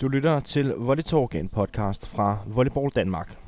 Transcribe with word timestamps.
Du 0.00 0.08
lytter 0.08 0.40
til 0.40 0.72
Volley 0.74 1.02
Talk, 1.02 1.34
en 1.34 1.48
podcast 1.48 2.08
fra 2.08 2.38
Volleyball 2.46 2.90
Danmark. 2.90 3.38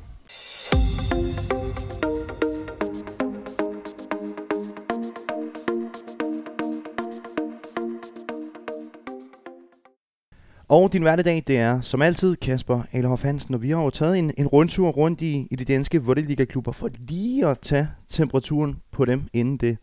Og 10.67 10.93
din 10.93 11.01
hverdag, 11.01 11.43
det 11.47 11.57
er 11.57 11.81
som 11.81 12.01
altid 12.01 12.35
Kasper 12.35 12.81
Alehoff 12.91 13.23
Hansen, 13.23 13.53
og 13.53 13.61
vi 13.61 13.69
har 13.69 13.83
jo 13.83 13.89
taget 13.89 14.17
en, 14.19 14.31
en 14.37 14.47
rundtur 14.47 14.89
rundt 14.89 15.21
i, 15.21 15.47
i 15.51 15.55
de 15.55 15.65
danske 15.65 16.03
Volleyliga-klubber 16.03 16.71
for 16.71 16.89
lige 16.97 17.47
at 17.47 17.59
tage 17.59 17.89
temperaturen 18.07 18.81
på 18.91 19.05
dem, 19.05 19.23
inden 19.33 19.57
det 19.57 19.77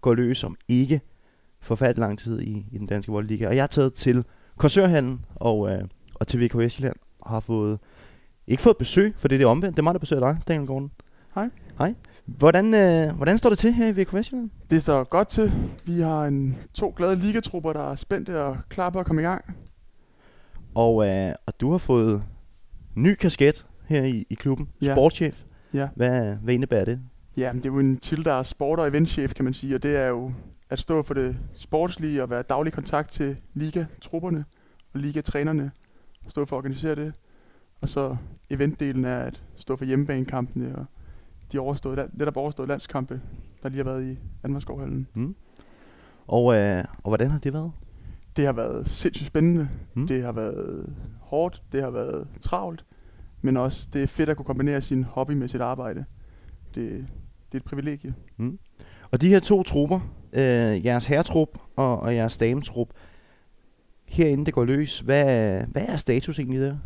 går 0.00 0.14
løs 0.14 0.44
om 0.44 0.56
ikke 0.68 1.00
forfærdelig 1.60 2.00
lang 2.00 2.18
tid 2.18 2.40
i, 2.40 2.66
i 2.72 2.78
den 2.78 2.86
danske 2.86 3.12
Volleyliga. 3.12 3.48
Og 3.48 3.56
jeg 3.56 3.62
er 3.62 3.66
taget 3.66 3.94
til 3.94 4.24
Korsørhallen 4.56 5.24
og, 5.34 5.70
øh, 5.70 5.84
og 6.22 6.28
til 6.28 6.40
VK 6.44 6.58
Vestjylland 6.58 6.96
og 7.20 7.30
har 7.30 7.40
fået, 7.40 7.78
ikke 8.46 8.62
fået 8.62 8.76
besøg, 8.76 9.14
for 9.18 9.28
det 9.28 9.34
er 9.34 9.38
det 9.38 9.46
omvendt. 9.46 9.76
Det 9.76 9.78
er 9.78 9.82
mig, 9.82 9.94
der 9.94 10.00
besøger 10.00 10.20
dig, 10.32 10.38
Daniel 10.48 10.66
Gordon. 10.66 10.90
Hej. 11.34 11.48
Hej. 11.78 11.94
Hvordan, 12.26 12.74
øh, 12.74 13.16
hvordan 13.16 13.38
står 13.38 13.50
det 13.50 13.58
til 13.58 13.72
her 13.72 13.86
i 13.86 14.02
VK 14.02 14.14
Vestjylland? 14.14 14.50
Det 14.70 14.82
står 14.82 15.04
godt 15.04 15.28
til. 15.28 15.52
Vi 15.84 16.00
har 16.00 16.24
en, 16.24 16.56
to 16.74 16.94
glade 16.96 17.16
ligatrupper, 17.16 17.72
der 17.72 17.90
er 17.90 17.94
spændte 17.94 18.42
og 18.42 18.56
klar 18.68 18.90
på 18.90 19.00
at 19.00 19.06
komme 19.06 19.22
i 19.22 19.24
gang. 19.24 19.44
Og, 20.74 21.08
øh, 21.08 21.32
og 21.46 21.60
du 21.60 21.70
har 21.70 21.78
fået 21.78 22.22
ny 22.94 23.14
kasket 23.14 23.66
her 23.88 24.02
i, 24.04 24.26
i 24.30 24.34
klubben, 24.34 24.68
Ja. 24.82 24.94
sportschef. 24.94 25.42
Ja. 25.74 25.88
Hvad, 25.96 26.34
hvad 26.42 26.54
indebærer 26.54 26.84
det? 26.84 27.00
Ja, 27.36 27.52
det 27.54 27.66
er 27.66 27.70
jo 27.70 27.78
en 27.78 27.96
til, 27.96 28.24
der 28.24 28.32
er 28.32 28.42
sport- 28.42 28.78
og 28.78 28.88
eventchef, 28.88 29.34
kan 29.34 29.44
man 29.44 29.54
sige, 29.54 29.74
og 29.74 29.82
det 29.82 29.96
er 29.96 30.06
jo 30.06 30.32
at 30.70 30.78
stå 30.80 31.02
for 31.02 31.14
det 31.14 31.36
sportslige 31.54 32.22
og 32.22 32.30
være 32.30 32.42
daglig 32.42 32.72
kontakt 32.72 33.10
til 33.10 33.36
ligatrupperne 33.54 34.44
og 34.94 35.00
ligatrænerne, 35.00 35.70
stå 36.28 36.44
for 36.44 36.56
at 36.56 36.58
organisere 36.58 36.94
det. 36.94 37.14
Og 37.80 37.88
så 37.88 38.16
eventdelen 38.50 39.04
er 39.04 39.18
at 39.18 39.42
stå 39.56 39.76
for 39.76 39.84
hjemmebanekampene 39.84 40.76
og 40.76 40.84
de 41.52 41.58
overståede, 41.58 42.08
netop 42.12 42.36
overståede 42.36 42.68
landskampe, 42.68 43.20
der 43.62 43.68
lige 43.68 43.84
har 43.84 43.90
været 43.92 44.04
i 44.04 44.18
Danmarkskovhallen. 44.42 45.08
Mm. 45.14 45.34
Og, 46.26 46.54
øh, 46.54 46.84
og 47.02 47.10
hvordan 47.10 47.30
har 47.30 47.38
det 47.38 47.52
været? 47.52 47.72
Det 48.36 48.46
har 48.46 48.52
været 48.52 48.90
sindssygt 48.90 49.26
spændende. 49.26 49.68
Mm. 49.94 50.06
Det 50.06 50.22
har 50.22 50.32
været 50.32 50.94
hårdt, 51.20 51.62
det 51.72 51.82
har 51.82 51.90
været 51.90 52.28
travlt, 52.40 52.84
men 53.42 53.56
også 53.56 53.88
det 53.92 54.02
er 54.02 54.06
fedt 54.06 54.28
at 54.28 54.36
kunne 54.36 54.46
kombinere 54.46 54.80
sin 54.80 55.04
hobby 55.04 55.32
med 55.32 55.48
sit 55.48 55.60
arbejde. 55.60 56.04
Det, 56.74 56.90
det 57.52 57.52
er 57.52 57.56
et 57.56 57.64
privilegie. 57.64 58.14
Og 59.10 59.20
de 59.20 59.28
her 59.28 59.40
to 59.40 59.62
trupper, 59.62 60.00
øh, 60.32 60.86
jeres 60.86 61.06
herretrup 61.06 61.48
og, 61.76 62.00
og 62.00 62.14
jeres 62.14 62.38
dametrup, 62.38 62.88
herinde 64.12 64.46
det 64.46 64.54
går 64.54 64.64
løs, 64.64 65.00
hvad, 65.00 65.24
hvad 65.66 65.82
er 65.88 65.96
status 65.96 66.38
egentlig 66.38 66.60
der? 66.60 66.76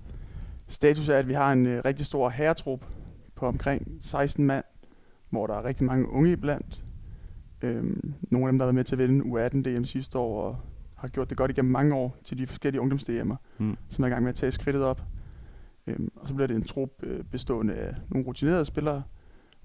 Status 0.68 1.08
er, 1.08 1.18
at 1.18 1.28
vi 1.28 1.32
har 1.32 1.52
en 1.52 1.66
øh, 1.66 1.82
rigtig 1.84 2.06
stor 2.06 2.28
herretrup 2.28 2.84
på 3.34 3.46
omkring 3.46 3.98
16 4.00 4.44
mand, 4.44 4.64
hvor 5.30 5.46
der 5.46 5.54
er 5.54 5.64
rigtig 5.64 5.84
mange 5.86 6.08
unge 6.08 6.32
iblandt. 6.32 6.82
Øhm, 7.62 8.14
nogle 8.30 8.46
af 8.46 8.52
dem, 8.52 8.58
der 8.58 8.64
har 8.64 8.66
været 8.66 8.74
med 8.74 8.84
til 8.84 8.94
at 8.94 8.98
vinde 8.98 9.24
U18-DM 9.24 9.84
sidste 9.84 10.18
år, 10.18 10.42
og 10.42 10.56
har 10.94 11.08
gjort 11.08 11.30
det 11.30 11.38
godt 11.38 11.50
igennem 11.50 11.72
mange 11.72 11.94
år 11.94 12.16
til 12.24 12.38
de 12.38 12.46
forskellige 12.46 12.80
ungdoms-DM'er, 12.82 13.36
Mm. 13.58 13.76
som 13.88 14.04
er 14.04 14.08
i 14.08 14.10
gang 14.10 14.22
med 14.22 14.28
at 14.28 14.34
tage 14.34 14.52
skridtet 14.52 14.82
op. 14.82 15.02
Øhm, 15.86 16.10
og 16.16 16.28
så 16.28 16.34
bliver 16.34 16.46
det 16.46 16.56
en 16.56 16.64
trup 16.64 16.90
øh, 17.02 17.24
bestående 17.24 17.74
af 17.74 17.94
nogle 18.08 18.26
rutinerede 18.26 18.64
spillere, 18.64 19.02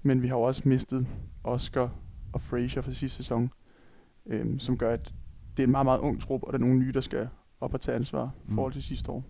men 0.02 0.22
vi 0.22 0.28
har 0.28 0.36
jo 0.36 0.42
også 0.42 0.62
mistet 0.64 1.06
Oscar 1.44 1.90
og 2.32 2.40
Frazier 2.40 2.82
fra 2.82 2.92
sidste 2.92 3.16
sæson, 3.16 3.50
øhm, 4.26 4.58
som 4.58 4.78
gør, 4.78 4.90
at 4.90 5.14
det 5.56 5.62
er 5.62 5.66
en 5.66 5.70
meget, 5.70 5.86
meget 5.86 5.98
ung 5.98 6.20
trup, 6.20 6.42
og 6.42 6.52
der 6.52 6.58
er 6.58 6.60
nogle 6.60 6.78
nye, 6.78 6.92
der 6.92 7.00
skal 7.00 7.28
op 7.62 7.74
og 7.74 7.80
tage 7.80 7.94
ansvar 7.94 8.24
i 8.26 8.48
Mm. 8.50 8.54
forhold 8.54 8.72
til 8.72 8.82
sidste 8.82 9.10
år. 9.10 9.24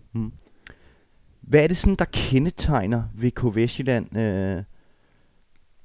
Hvad 1.41 1.63
er 1.63 1.67
det 1.67 1.77
sådan, 1.77 1.95
der 1.95 2.05
kendetegner 2.05 3.03
VK 3.15 3.55
Vestjylland, 3.55 4.17
øh, 4.17 4.63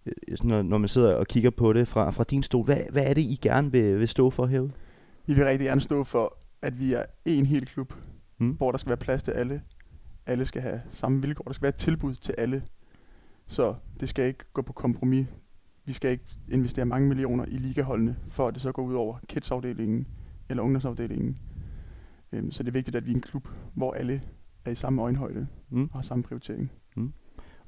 øh, 0.07 0.13
når, 0.43 0.63
når 0.63 0.79
man 0.79 0.89
sidder 0.89 1.15
og 1.15 1.27
kigger 1.27 1.51
på 1.51 1.73
det 1.73 1.89
fra, 1.89 2.11
fra 2.11 2.25
din 2.25 2.43
stol? 2.43 2.65
Hvad, 2.65 2.77
hvad 2.91 3.05
er 3.07 3.15
det, 3.15 3.21
I 3.23 3.39
gerne 3.43 3.73
vil, 3.73 3.99
vil 3.99 4.09
stå 4.09 4.31
for 4.31 4.47
herude? 4.47 4.71
Vi 5.27 5.35
vil 5.35 5.45
rigtig 5.45 5.67
gerne 5.67 5.81
stå 5.81 6.05
for, 6.05 6.37
at 6.63 6.79
vi 6.81 6.93
er 6.93 7.05
en 7.25 7.47
hel 7.47 7.67
klub, 7.67 7.93
Mm. 8.41 8.51
hvor 8.51 8.71
der 8.71 8.79
skal 8.79 8.89
være 8.91 8.97
plads 8.97 9.23
til 9.23 9.33
alle. 9.33 9.63
Alle 10.27 10.45
skal 10.45 10.63
have 10.63 10.81
samme 10.91 11.23
vilkår. 11.23 11.45
Der 11.45 11.53
skal 11.53 11.63
være 11.63 11.69
et 11.69 11.75
tilbud 11.75 12.15
til 12.15 12.35
alle. 12.39 12.63
Så 13.47 13.75
det 14.01 14.09
skal 14.09 14.27
ikke 14.27 14.45
gå 14.53 14.63
på 14.63 14.73
kompromis. 14.73 15.27
Vi 15.85 15.93
skal 15.93 16.11
ikke 16.11 16.25
investere 16.53 16.85
mange 16.85 17.09
millioner 17.09 17.45
i 17.45 17.57
ligaholdene, 17.57 18.17
for 18.29 18.49
at 18.49 18.55
det 18.55 18.63
så 18.63 18.73
går 18.73 18.83
ud 18.83 18.95
over 18.95 19.17
kidsafdelingen 19.29 20.07
eller 20.49 20.63
ungdomsafdelingen. 20.63 21.39
Øhm, 22.33 22.51
Så 22.53 22.63
det 22.63 22.69
er 22.69 22.73
vigtigt, 22.73 22.97
at 22.97 23.07
vi 23.07 23.11
er 23.11 23.15
en 23.15 23.21
klub, 23.21 23.49
hvor 23.75 23.93
alle 23.93 24.23
er 24.65 24.71
i 24.71 24.75
samme 24.75 25.03
øjenhøjde 25.03 25.47
Mm. 25.71 25.83
og 25.83 25.99
har 25.99 26.03
samme 26.03 26.25
prioritering. 26.25 26.71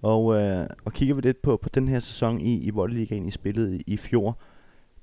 Og, 0.02 0.34
øh, 0.42 0.66
og 0.84 0.92
kigger 0.92 1.14
vi 1.14 1.20
lidt 1.20 1.42
på, 1.42 1.56
på 1.62 1.68
den 1.68 1.88
her 1.88 2.00
sæson 2.00 2.40
i, 2.40 2.58
i 2.60 2.70
Volleyligaen, 2.70 3.26
I 3.26 3.30
spillede 3.30 3.76
i, 3.76 3.82
i 3.86 3.96
fjor, 3.96 4.38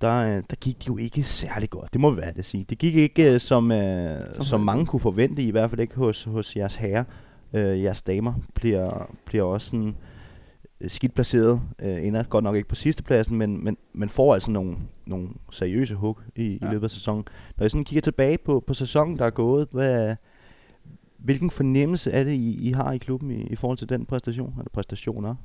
der, 0.02 0.24
øh, 0.38 0.44
der 0.50 0.56
gik 0.56 0.80
det 0.80 0.88
jo 0.88 0.98
ikke 0.98 1.24
særlig 1.24 1.70
godt. 1.70 1.94
Det 1.94 2.02
må 2.02 2.12
være 2.12 2.32
det 2.32 2.40
at 2.40 2.46
sige. 2.46 2.64
Det 2.70 2.78
gik 2.78 2.96
ikke 2.96 3.34
øh, 3.34 3.40
som, 3.40 3.72
øh, 3.72 4.22
som, 4.34 4.46
Som 4.46 4.62
mange 4.62 4.86
kunne 4.86 5.00
forvente, 5.00 5.42
i 5.44 5.52
hvert 5.52 5.70
fald 5.70 5.82
ikke 5.82 5.96
hos, 5.96 6.24
hos 6.24 6.56
jeres 6.56 6.76
herrer. 6.76 7.04
Øh, 7.54 7.84
jeres 7.84 8.02
damer 8.02 8.34
bliver, 8.54 9.12
bliver 9.26 9.44
også 9.44 9.70
sådan 9.70 9.96
skidt 10.88 11.14
placeret. 11.14 11.62
Øh, 11.80 12.08
ender 12.08 12.24
godt 12.24 12.44
nok 12.44 12.56
ikke 12.56 12.70
på 12.70 12.76
sidste 12.76 13.04
pladsen, 13.04 13.38
men, 13.38 13.64
men, 13.64 13.78
men 13.94 14.10
får 14.10 14.34
altså 14.34 14.52
nogle, 14.52 14.78
nogle 15.06 15.30
seriøse 15.52 15.96
hug 15.96 16.20
i, 16.36 16.60
ja. 16.62 16.68
i 16.68 16.72
løbet 16.72 16.84
af 16.84 16.92
sæsonen. 16.92 17.24
Når 17.58 17.64
jeg 17.64 17.72
sådan 17.72 17.86
kigger 17.86 18.02
tilbage 18.02 18.38
på, 18.38 18.64
på 18.68 18.74
sæsonen, 18.74 19.18
der 19.18 19.26
er 19.26 19.30
gået, 19.30 19.68
hvad, 19.72 20.16
hvilken 21.18 21.50
fornemmelse 21.50 22.12
er 22.12 22.24
det, 22.24 22.32
I, 22.32 22.68
I 22.68 22.72
har 22.72 22.92
i 22.92 22.98
klubben 22.98 23.32
i, 23.32 23.48
i 23.48 23.56
forhold 23.56 23.78
til 23.78 23.90
den 23.90 24.06
præstation, 24.06 24.54
eller 24.58 24.70
præstationer? 24.74 25.36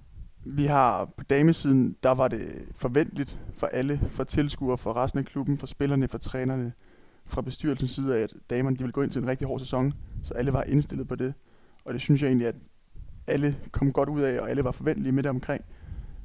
Vi 0.44 0.64
har 0.64 1.04
på 1.16 1.24
damesiden, 1.24 1.96
der 2.02 2.10
var 2.10 2.28
det 2.28 2.48
forventeligt 2.76 3.38
for 3.54 3.66
alle, 3.66 4.00
for 4.10 4.24
tilskuere, 4.24 4.78
for 4.78 4.96
resten 4.96 5.18
af 5.18 5.24
klubben, 5.24 5.58
for 5.58 5.66
spillerne, 5.66 6.08
for 6.08 6.18
trænerne, 6.18 6.72
fra 7.26 7.42
bestyrelsens 7.42 7.90
side 7.90 8.16
af, 8.16 8.22
at 8.22 8.32
damerne 8.50 8.76
de 8.76 8.82
ville 8.82 8.92
gå 8.92 9.02
ind 9.02 9.10
til 9.10 9.22
en 9.22 9.28
rigtig 9.28 9.46
hård 9.46 9.58
sæson, 9.58 9.94
så 10.22 10.34
alle 10.34 10.52
var 10.52 10.62
indstillet 10.62 11.08
på 11.08 11.14
det. 11.14 11.34
Og 11.84 11.92
det 11.92 12.00
synes 12.00 12.22
jeg 12.22 12.28
egentlig, 12.28 12.46
at 12.48 12.54
alle 13.32 13.56
kom 13.70 13.92
godt 13.92 14.08
ud 14.08 14.20
af, 14.20 14.40
og 14.40 14.50
alle 14.50 14.64
var 14.64 14.70
forventelige 14.70 15.12
med 15.12 15.22
det 15.22 15.30
omkring. 15.30 15.64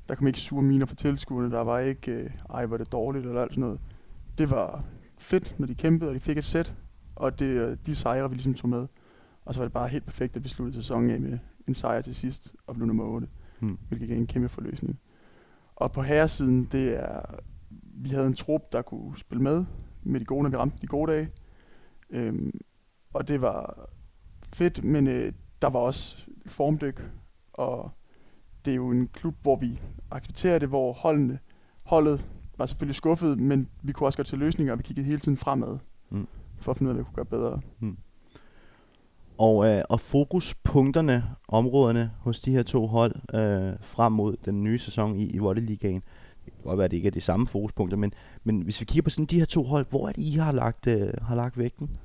Der 0.09 0.15
kom 0.15 0.27
ikke 0.27 0.39
sure 0.39 0.63
miner 0.63 0.85
fra 0.85 0.95
tilskuerne, 0.95 1.51
der 1.51 1.61
var 1.61 1.79
ikke, 1.79 2.11
øh, 2.11 2.29
ej, 2.53 2.65
var 2.65 2.77
det 2.77 2.91
dårligt, 2.91 3.25
eller 3.25 3.41
alt 3.41 3.51
sådan 3.51 3.61
noget. 3.61 3.79
Det 4.37 4.51
var 4.51 4.83
fedt, 5.17 5.55
når 5.59 5.67
de 5.67 5.75
kæmpede, 5.75 6.09
og 6.09 6.15
de 6.15 6.19
fik 6.19 6.37
et 6.37 6.45
sæt, 6.45 6.73
og 7.15 7.39
det, 7.39 7.45
øh, 7.45 7.77
de 7.85 7.95
sejre, 7.95 8.29
vi 8.29 8.35
ligesom 8.35 8.53
tog 8.53 8.69
med. 8.69 8.87
Og 9.45 9.53
så 9.53 9.59
var 9.59 9.65
det 9.65 9.73
bare 9.73 9.87
helt 9.87 10.05
perfekt, 10.05 10.35
at 10.35 10.43
vi 10.43 10.49
sluttede 10.49 10.83
sæsonen 10.83 11.09
af 11.09 11.19
med 11.21 11.37
en 11.67 11.75
sejr 11.75 12.01
til 12.01 12.15
sidst, 12.15 12.55
og 12.67 12.75
blev 12.75 12.87
nummer 12.87 13.03
8 13.03 13.27
Hmm. 13.59 13.77
hvilket 13.87 14.09
gav 14.09 14.17
en 14.17 14.27
kæmpe 14.27 14.49
forløsning. 14.49 14.99
Og 15.75 15.91
på 15.91 16.01
herresiden, 16.01 16.65
det 16.71 17.03
er, 17.03 17.21
vi 17.93 18.09
havde 18.09 18.27
en 18.27 18.35
trup, 18.35 18.61
der 18.71 18.81
kunne 18.81 19.17
spille 19.17 19.43
med, 19.43 19.65
med 20.03 20.19
de 20.19 20.25
gode, 20.25 20.43
når 20.43 20.49
vi 20.49 20.55
ramte 20.55 20.77
de 20.81 20.87
gode 20.87 21.11
dage. 21.11 21.29
Øhm, 22.09 22.59
og 23.13 23.27
det 23.27 23.41
var 23.41 23.89
fedt, 24.53 24.83
men 24.83 25.07
øh, 25.07 25.33
der 25.61 25.67
var 25.67 25.79
også 25.79 26.25
formdyk, 26.51 27.03
og 27.53 27.91
det 28.65 28.71
er 28.71 28.75
jo 28.75 28.91
en 28.91 29.07
klub, 29.07 29.35
hvor 29.41 29.55
vi 29.55 29.79
accepterer 30.11 30.59
det, 30.59 30.69
hvor 30.69 30.93
holdene, 30.93 31.39
holdet 31.83 32.25
var 32.57 32.65
selvfølgelig 32.65 32.95
skuffet, 32.95 33.39
men 33.39 33.67
vi 33.81 33.91
kunne 33.91 34.07
også 34.07 34.17
godt 34.17 34.27
til 34.27 34.39
løsninger, 34.39 34.73
og 34.73 34.77
vi 34.79 34.83
kiggede 34.83 35.05
hele 35.07 35.19
tiden 35.19 35.37
fremad, 35.37 35.77
Mm. 36.09 36.27
for 36.57 36.71
at 36.71 36.77
finde 36.77 36.89
ud 36.89 36.91
af, 36.91 36.95
hvad 36.95 37.03
vi 37.03 37.05
kunne 37.05 37.15
gøre 37.15 37.39
bedre. 37.39 37.61
Og, 39.37 39.67
øh, 39.67 39.83
og 39.89 39.99
fokuspunkterne, 39.99 41.23
områderne 41.47 42.11
hos 42.19 42.41
de 42.41 42.51
her 42.51 42.63
to 42.63 42.87
hold 42.87 43.15
øh, 43.35 43.73
frem 43.81 44.11
mod 44.11 44.35
den 44.45 44.63
nye 44.63 44.79
sæson 44.79 45.15
i, 45.15 45.25
i 45.29 45.37
Volleyligaen. 45.37 46.01
Det 46.45 46.53
kan 46.53 46.63
godt 46.63 46.77
være, 46.77 46.85
at 46.85 46.91
det 46.91 46.97
ikke 46.97 47.07
er 47.07 47.11
de 47.11 47.21
samme 47.21 47.47
fokuspunkter, 47.47 47.97
men, 47.97 48.13
men 48.43 48.61
hvis 48.61 48.79
vi 48.81 48.85
kigger 48.85 49.01
på 49.03 49.09
sådan 49.09 49.25
de 49.25 49.39
her 49.39 49.45
to 49.45 49.63
hold, 49.63 49.85
hvor 49.89 50.07
er 50.07 50.11
det, 50.11 50.21
I 50.21 50.31
har 50.31 50.51
lagt, 50.51 50.87
øh, 50.87 51.09
har 51.21 51.35
lagt 51.35 51.57
vægten? 51.57 51.97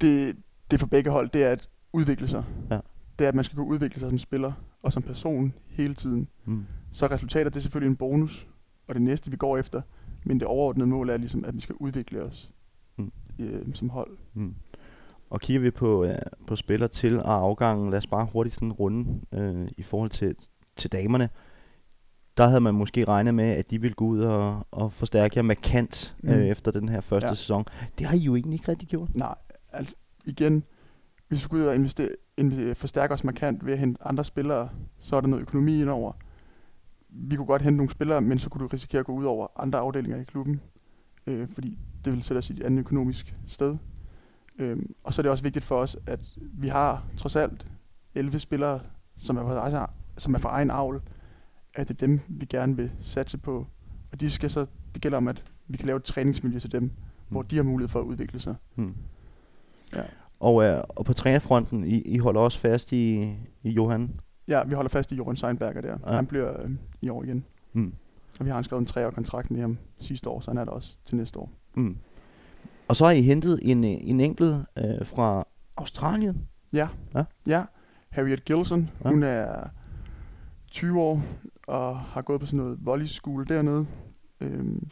det, 0.00 0.36
det 0.70 0.80
for 0.80 0.86
begge 0.86 1.10
hold, 1.10 1.28
det 1.30 1.44
er 1.44 1.50
at 1.50 1.68
udvikle 1.92 2.28
sig. 2.28 2.44
Ja. 2.70 2.78
Det 3.18 3.24
er, 3.24 3.28
at 3.28 3.34
man 3.34 3.44
skal 3.44 3.56
kunne 3.56 3.66
udvikle 3.66 4.00
sig 4.00 4.08
som 4.08 4.18
spiller 4.18 4.52
og 4.82 4.92
som 4.92 5.02
person 5.02 5.54
hele 5.68 5.94
tiden. 5.94 6.28
Mm. 6.44 6.64
Så 6.92 7.06
resultater, 7.06 7.50
det 7.50 7.56
er 7.56 7.60
selvfølgelig 7.60 7.90
en 7.90 7.96
bonus, 7.96 8.46
og 8.88 8.94
det 8.94 9.02
næste, 9.02 9.30
vi 9.30 9.36
går 9.36 9.58
efter. 9.58 9.82
Men 10.24 10.38
det 10.40 10.46
overordnede 10.46 10.88
mål 10.88 11.10
er 11.10 11.16
ligesom, 11.16 11.44
at 11.44 11.54
vi 11.54 11.60
skal 11.60 11.74
udvikle 11.74 12.22
os 12.22 12.50
Mm. 12.96 13.12
øh, 13.38 13.74
som 13.74 13.88
hold. 13.90 14.18
Mm. 14.34 14.54
Og 15.30 15.40
kigger 15.40 15.60
vi 15.60 15.70
på, 15.70 16.04
øh, 16.04 16.18
på 16.46 16.56
spiller 16.56 16.86
til 16.86 17.18
og 17.22 17.34
afgangen, 17.34 17.90
lad 17.90 17.98
os 17.98 18.06
bare 18.06 18.26
hurtigt 18.32 18.54
sådan 18.54 18.72
runde 18.72 19.20
øh, 19.32 19.68
i 19.76 19.82
forhold 19.82 20.10
til, 20.10 20.34
til 20.76 20.92
damerne. 20.92 21.28
Der 22.36 22.46
havde 22.46 22.60
man 22.60 22.74
måske 22.74 23.04
regnet 23.04 23.34
med, 23.34 23.44
at 23.44 23.70
de 23.70 23.80
ville 23.80 23.94
gå 23.94 24.04
ud 24.04 24.20
og, 24.20 24.66
og 24.70 24.92
forstærke 24.92 25.32
jer 25.36 25.42
markant 25.42 26.16
øh, 26.22 26.36
Mm. 26.36 26.42
efter 26.42 26.70
den 26.70 26.88
her 26.88 27.00
første 27.00 27.28
ja. 27.28 27.34
Sæson. 27.34 27.64
Det 27.98 28.06
har 28.06 28.16
I 28.16 28.20
jo 28.20 28.36
egentlig 28.36 28.54
ikke 28.54 28.70
rigtig 28.70 28.88
gjort. 28.88 29.14
Nej, 29.14 29.34
altså 29.72 29.96
igen, 30.26 30.64
hvis 31.32 31.40
vi 31.40 31.44
skulle 31.44 31.62
ud 31.62 31.68
og 31.68 31.74
investere, 31.74 32.08
investere, 32.36 32.74
forstærke 32.74 33.14
os 33.14 33.24
markant 33.24 33.66
ved 33.66 33.72
at 33.72 33.78
hente 33.78 34.06
andre 34.06 34.24
spillere, 34.24 34.68
så 34.98 35.16
er 35.16 35.20
der 35.20 35.28
noget 35.28 35.42
økonomi 35.42 35.80
indover. 35.80 36.12
Vi 37.08 37.36
kunne 37.36 37.46
godt 37.46 37.62
hente 37.62 37.76
nogle 37.76 37.90
spillere, 37.90 38.20
men 38.20 38.38
så 38.38 38.48
kunne 38.48 38.62
du 38.62 38.66
risikere 38.66 38.98
at 39.00 39.06
gå 39.06 39.12
ud 39.12 39.24
over 39.24 39.46
andre 39.56 39.78
afdelinger 39.78 40.20
i 40.20 40.24
klubben, 40.24 40.60
øh, 41.26 41.48
fordi 41.48 41.78
det 42.04 42.12
ville 42.12 42.24
sætte 42.24 42.38
os 42.38 42.50
i 42.50 42.52
et 42.52 42.62
andet 42.62 42.80
økonomisk 42.80 43.34
sted. 43.46 43.76
Øhm, 44.58 44.94
og 45.04 45.14
så 45.14 45.20
er 45.20 45.22
det 45.22 45.30
også 45.30 45.42
vigtigt 45.42 45.64
for 45.64 45.76
os, 45.76 45.96
at 46.06 46.20
vi 46.36 46.68
har 46.68 47.04
trods 47.16 47.36
alt 47.36 47.66
11 48.14 48.38
spillere, 48.38 48.80
som 49.18 49.36
er 49.36 49.42
fra 49.42 49.68
egen, 49.68 49.86
som 50.18 50.34
er 50.34 50.38
fra 50.38 50.50
egen 50.50 50.70
avl, 50.70 51.02
at 51.74 51.88
det 51.88 51.94
er 52.02 52.06
dem, 52.06 52.20
vi 52.28 52.46
gerne 52.46 52.76
vil 52.76 52.92
satse 53.02 53.38
på. 53.38 53.66
Og 54.12 54.20
de 54.20 54.30
skal 54.30 54.50
så, 54.50 54.66
det 54.94 55.02
gælder 55.02 55.18
om, 55.18 55.28
at 55.28 55.44
vi 55.68 55.76
kan 55.76 55.86
lave 55.86 55.96
et 55.96 56.04
træningsmiljø 56.04 56.58
til 56.58 56.72
dem, 56.72 56.82
mm. 56.82 56.90
hvor 57.28 57.42
de 57.42 57.56
har 57.56 57.62
mulighed 57.62 57.88
for 57.88 58.00
at 58.00 58.04
udvikle 58.04 58.40
sig. 58.40 58.54
Hmm. 58.74 58.94
Ja. 59.92 60.02
Og, 60.42 60.64
øh, 60.64 60.82
og 60.88 61.04
på 61.04 61.12
trænerfronten, 61.12 61.84
I, 61.84 62.00
I 62.00 62.18
holder 62.18 62.40
også 62.40 62.58
fast 62.58 62.92
i, 62.92 63.20
i 63.62 63.70
Johan? 63.70 64.10
Ja, 64.48 64.64
vi 64.64 64.74
holder 64.74 64.88
fast 64.88 65.12
i 65.12 65.14
Johan 65.14 65.36
Seinberger 65.36 65.80
der. 65.80 65.98
Ja. 66.06 66.14
Han 66.14 66.26
bliver 66.26 66.62
øh, 66.62 66.70
i 67.02 67.08
år 67.08 67.22
igen. 67.24 67.44
Mm. 67.72 67.94
Og 68.40 68.46
vi 68.46 68.50
har 68.50 68.62
skrevet 68.62 68.80
en 68.80 68.86
treårig 68.86 69.14
kontrakt 69.14 69.50
med 69.50 69.60
ham 69.60 69.78
sidste 69.98 70.30
år, 70.30 70.40
så 70.40 70.50
han 70.50 70.58
er 70.58 70.64
der 70.64 70.72
også 70.72 70.96
til 71.04 71.16
næste 71.16 71.38
år. 71.38 71.50
Mm. 71.74 71.96
Og 72.88 72.96
så 72.96 73.04
har 73.04 73.12
I 73.12 73.22
hentet 73.22 73.60
en, 73.62 73.84
øh, 73.84 73.90
en 73.90 74.20
enkelt 74.20 74.56
øh, 74.78 75.06
fra 75.06 75.44
Australien. 75.76 76.48
Ja. 76.72 76.88
Ja. 77.14 77.24
ja. 77.46 77.62
Harriet 78.10 78.44
Gilson, 78.44 78.90
Ja. 79.04 79.10
hun 79.10 79.22
er 79.22 79.68
20 80.70 81.00
år 81.00 81.22
og 81.66 81.98
har 81.98 82.22
gået 82.22 82.40
på 82.40 82.46
sådan 82.46 82.56
noget 82.56 82.78
volley 82.80 83.06
school 83.06 83.48
dernede. 83.48 83.86
Øhm, 84.40 84.88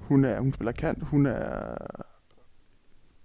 hun, 0.00 0.24
er, 0.24 0.40
hun 0.40 0.52
spiller 0.52 0.72
kant, 0.72 1.02
hun 1.02 1.26
er 1.26 1.74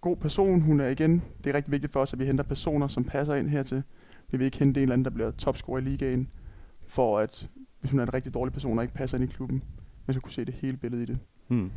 god 0.01 0.17
person, 0.17 0.61
hun 0.61 0.79
er 0.79 0.88
igen, 0.88 1.21
det 1.44 1.49
er 1.49 1.53
rigtig 1.53 1.71
vigtigt 1.71 1.94
for 1.94 1.99
os, 1.99 2.13
at 2.13 2.19
vi 2.19 2.25
henter 2.25 2.44
personer, 2.44 2.88
som 2.88 3.03
passer 3.03 3.35
ind 3.35 3.49
hertil. 3.49 3.83
Vi 4.31 4.38
vil 4.38 4.45
ikke 4.45 4.59
hente 4.59 4.79
en 4.79 4.83
eller 4.83 4.94
anden, 4.94 5.05
der 5.05 5.11
bliver 5.11 5.31
topscorer 5.31 5.77
i 5.79 5.81
ligaen, 5.83 6.27
for 6.88 7.19
at 7.19 7.49
hvis 7.79 7.91
hun 7.91 7.99
er 7.99 8.03
en 8.03 8.13
rigtig 8.13 8.33
dårlig 8.33 8.53
person 8.53 8.77
og 8.77 8.83
ikke 8.83 8.94
passer 8.95 9.17
ind 9.17 9.29
i 9.29 9.33
klubben, 9.33 9.63
men 10.05 10.13
så 10.13 10.19
kunne 10.19 10.31
se 10.31 10.45
det 10.45 10.53
hele 10.53 10.77
billede 10.77 11.03
i 11.03 11.05
det. 11.05 11.17
Mm. 11.47 11.71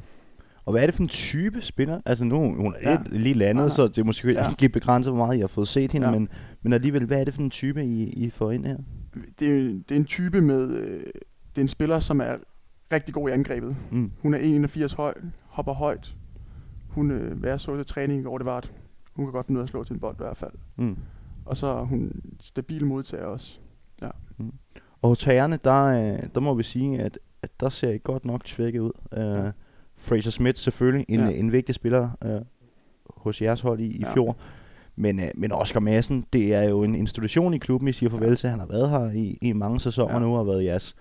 Og 0.64 0.72
hvad 0.72 0.82
er 0.82 0.86
det 0.86 0.94
for 0.94 1.02
en 1.02 1.08
type 1.08 1.60
spiller? 1.62 2.00
Altså 2.06 2.24
nu, 2.24 2.36
hun 2.54 2.74
er 2.80 2.90
Ja. 2.90 2.98
lige 3.10 3.34
landet, 3.34 3.62
Nej, 3.62 3.68
så 3.68 3.88
det 3.88 3.98
er 3.98 4.04
måske 4.04 4.32
Ja. 4.32 4.48
ikke 4.50 4.68
begrænset, 4.68 5.12
hvor 5.14 5.26
meget 5.26 5.36
I 5.38 5.40
har 5.40 5.46
fået 5.46 5.68
set 5.68 5.92
hende, 5.92 6.06
Ja. 6.06 6.12
men, 6.18 6.28
men 6.62 6.72
alligevel, 6.72 7.04
hvad 7.06 7.20
er 7.20 7.24
det 7.24 7.34
for 7.34 7.42
en 7.42 7.50
type, 7.50 7.84
I, 7.84 8.02
I 8.02 8.30
får 8.30 8.50
ind 8.50 8.64
her? 8.66 8.76
Det 9.38 9.48
er, 9.48 9.68
det 9.88 9.90
er 9.90 9.96
en 9.96 10.04
type 10.04 10.40
med, 10.40 10.78
øh, 10.80 11.00
det 11.00 11.56
er 11.56 11.60
en 11.60 11.68
spiller, 11.68 11.98
som 12.00 12.20
er 12.20 12.36
rigtig 12.92 13.14
god 13.14 13.28
i 13.28 13.32
angrebet. 13.32 13.76
Mm. 13.90 14.10
Hun 14.22 14.34
er 14.34 14.38
1,81 14.38 14.94
høj, 14.96 15.14
hopper 15.46 15.72
højt. 15.72 16.14
Hun, 16.90 17.10
øh, 17.10 17.42
jeg 17.42 17.60
så 17.60 17.76
til 17.76 17.86
træning 17.86 18.20
i 18.20 18.22
går, 18.22 18.38
det 18.38 18.44
var, 18.44 18.56
at 18.56 18.72
hun 19.14 19.24
kan 19.26 19.32
godt 19.32 19.46
finde 19.46 19.58
ud 19.58 19.62
af 19.62 19.64
at 19.64 19.68
slå 19.70 19.84
til 19.84 19.94
en 19.94 20.00
bold 20.00 20.14
i 20.14 20.22
hvert 20.22 20.36
fald. 20.36 20.52
Mm. 20.76 20.96
Og 21.44 21.56
så 21.56 21.66
er 21.66 21.82
hun 21.84 22.12
stabil 22.40 22.86
modtager 22.86 23.24
også. 23.24 23.58
Og 25.02 25.08
hos 25.08 25.24
herrerne, 25.24 25.58
der, 25.64 25.82
øh, 25.84 26.18
der 26.34 26.40
må 26.40 26.54
vi 26.54 26.62
sige, 26.62 27.00
at, 27.00 27.18
at 27.42 27.50
der 27.60 27.68
ser 27.68 27.90
I 27.90 27.98
godt 28.04 28.24
nok 28.24 28.40
svækket 28.44 28.80
ud. 28.80 28.90
Uh, 29.12 29.18
Ja. 29.18 29.50
Fraser 29.96 30.30
Smith 30.30 30.58
selvfølgelig, 30.58 31.06
en, 31.08 31.20
Ja. 31.20 31.28
en 31.30 31.52
vigtig 31.52 31.74
spiller 31.74 32.08
uh, 32.24 32.40
hos 33.16 33.42
jeres 33.42 33.60
hold 33.60 33.80
i, 33.80 33.84
i 33.86 34.00
Ja. 34.00 34.14
fjor. 34.14 34.36
Men, 34.96 35.18
uh, 35.18 35.24
men 35.34 35.52
Oscar 35.52 35.80
Madsen, 35.80 36.24
det 36.32 36.54
er 36.54 36.62
jo 36.62 36.82
en 36.82 36.94
institution 36.94 37.54
i 37.54 37.58
klubben, 37.58 37.88
I 37.88 37.92
siger 37.92 38.10
farvel 38.10 38.28
Ja. 38.28 38.34
til. 38.34 38.48
Han 38.48 38.58
har 38.58 38.66
været 38.66 38.90
her 38.90 39.10
i, 39.10 39.38
i 39.42 39.52
mange 39.52 39.80
sæsoner 39.80 40.14
Ja. 40.14 40.18
nu, 40.20 40.32
og 40.32 40.36
har 40.38 40.44
været 40.44 40.64
jeres, 40.64 40.96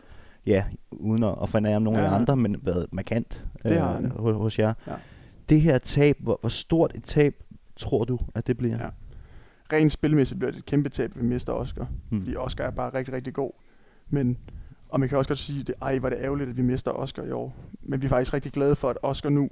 ja, 0.45 0.63
uden 0.91 1.23
at, 1.23 1.35
at 1.41 1.49
fornærme 1.49 1.83
nogen 1.83 1.99
af 1.99 2.03
Ja. 2.03 2.09
jer 2.09 2.15
andre, 2.15 2.37
men 2.37 2.55
været 2.61 2.85
markant 2.91 3.45
han. 3.65 4.11
hos, 4.11 4.35
hos 4.35 4.59
jer. 4.59 4.73
Ja. 4.87 4.93
Det 5.49 5.61
her 5.61 5.77
tab, 5.77 6.17
hvor, 6.19 6.37
hvor 6.41 6.49
stort 6.49 6.91
et 6.95 7.03
tab 7.03 7.43
tror 7.75 8.05
du, 8.05 8.19
at 8.35 8.47
det 8.47 8.57
bliver? 8.57 8.77
Ja. 8.83 8.89
Rent 9.73 9.91
spilmæssigt 9.91 10.39
bliver 10.39 10.51
det 10.51 10.59
et 10.59 10.65
kæmpe 10.65 10.89
tab, 10.89 11.15
vi 11.15 11.23
mister 11.23 11.53
Oscar. 11.53 11.87
Hmm. 12.09 12.19
Fordi 12.19 12.35
Oscar 12.35 12.63
er 12.63 12.71
bare 12.71 12.93
rigtig, 12.93 13.13
rigtig 13.13 13.33
god. 13.33 13.51
Men, 14.09 14.37
og 14.89 14.99
man 14.99 15.09
kan 15.09 15.17
også 15.17 15.27
godt 15.27 15.39
sige, 15.39 15.65
at 15.67 15.73
ej, 15.81 15.99
var 15.99 16.09
det 16.09 16.17
ærgerligt, 16.21 16.49
at 16.49 16.57
vi 16.57 16.61
mister 16.61 16.91
Oscar 16.91 17.23
i 17.23 17.31
år. 17.31 17.55
Men 17.81 18.01
vi 18.01 18.05
er 18.05 18.09
faktisk 18.09 18.33
rigtig 18.33 18.51
glade 18.51 18.75
for, 18.75 18.89
at 18.89 18.97
Oscar 19.03 19.29
nu 19.29 19.49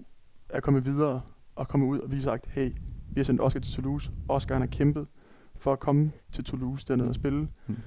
er 0.49 0.59
kommet 0.59 0.85
videre 0.85 1.21
og 1.55 1.67
kommet 1.67 1.87
ud 1.87 1.99
og 1.99 2.11
vi 2.11 2.15
har 2.15 2.23
sagt, 2.23 2.47
hey, 2.47 2.71
vi 3.09 3.19
har 3.19 3.23
sendt 3.23 3.41
Oscar 3.41 3.59
til 3.59 3.73
Toulouse. 3.73 4.11
Oscar 4.27 4.55
han 4.55 4.61
har 4.61 4.67
kæmpet 4.67 5.07
for 5.55 5.73
at 5.73 5.79
komme 5.79 6.11
til 6.31 6.43
Toulouse 6.43 6.85
dernede 6.87 7.09
og 7.09 7.15
spille. 7.15 7.47
Hmm. 7.65 7.77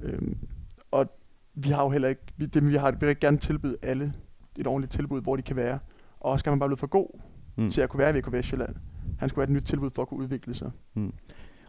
Øhm, 0.00 0.38
og 0.90 1.06
vi 1.54 1.68
har 1.68 1.82
jo 1.82 1.90
heller 1.90 2.08
ikke, 2.08 2.22
vi, 2.36 2.46
det, 2.46 2.66
vi 2.68 2.74
har 2.74 2.90
vi 2.90 3.06
vil 3.06 3.20
gerne 3.20 3.38
tilbyde 3.38 3.76
alle 3.82 4.12
et 4.58 4.66
ordentligt 4.66 4.92
tilbud, 4.92 5.22
hvor 5.22 5.36
de 5.36 5.42
kan 5.42 5.56
være. 5.56 5.78
Og 6.20 6.32
Oscar 6.32 6.52
er 6.52 6.56
bare 6.56 6.68
blevet 6.68 6.78
for 6.78 6.86
god 6.86 7.20
Mm. 7.56 7.70
til 7.70 7.80
at 7.80 7.88
kunne 7.88 7.98
være 7.98 8.16
i 8.16 8.20
VK 8.20 8.32
Vestjylland. 8.32 8.74
Han 9.18 9.28
skulle 9.28 9.46
have 9.46 9.52
et 9.56 9.62
nyt 9.62 9.66
tilbud 9.66 9.90
for 9.94 10.02
at 10.02 10.08
kunne 10.08 10.20
udvikle 10.20 10.54
sig. 10.54 10.70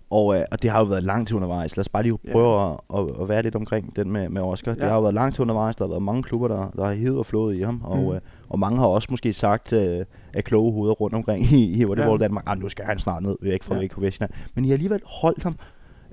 Og, 0.10 0.36
øh, 0.36 0.46
og 0.52 0.62
det 0.62 0.70
har 0.72 0.80
jo 0.80 0.86
været 0.86 1.04
langt 1.04 1.28
til 1.28 1.36
undervejs. 1.36 1.78
Lad 1.78 1.82
os 1.82 1.90
bare 1.90 2.04
lige 2.04 2.18
prøve 2.32 2.72
at, 2.72 2.78
at, 2.96 3.22
at 3.22 3.30
være 3.30 3.42
lidt 3.44 3.56
omkring 3.56 3.96
den 3.96 4.12
med, 4.12 4.30
med 4.30 4.42
Oscar. 4.42 4.72
Ja. 4.72 4.76
Det 4.76 4.84
har 4.84 4.96
jo 4.96 5.02
været 5.02 5.14
langt 5.14 5.36
til 5.36 5.42
undervejs. 5.42 5.76
Der 5.76 5.84
har 5.86 5.90
været 5.90 6.02
mange 6.04 6.24
klubber, 6.24 6.48
der, 6.48 6.70
der 6.76 6.86
har 6.86 6.94
hivet 6.94 7.18
og 7.18 7.26
flået 7.26 7.56
i 7.56 7.62
ham. 7.62 7.82
Og, 7.84 7.98
Mm. 7.98 8.12
øh, 8.12 8.22
og 8.50 8.60
mange 8.60 8.78
har 8.80 8.86
også 8.86 9.08
måske 9.12 9.34
sagt 9.34 9.74
øh, 9.74 10.06
af 10.34 10.44
kloge 10.44 10.72
hoveder 10.74 10.94
rundt 10.94 11.16
omkring 11.16 11.44
i, 11.52 11.74
i 11.80 11.84
Volleyball 11.84 12.12
Ja. 12.22 12.26
Danmark, 12.26 12.44
ah, 12.48 12.58
nu 12.60 12.70
skal 12.70 12.86
han 12.86 13.00
snart 13.00 13.24
ned 13.24 13.36
væk 13.42 13.64
fra 13.64 13.76
Ja. 13.76 13.86
VK 13.86 14.02
Vestjylland. 14.02 14.32
Men 14.56 14.66
I 14.66 14.68
har 14.68 14.74
alligevel 14.74 15.02
holdt 15.06 15.44
ham 15.44 15.56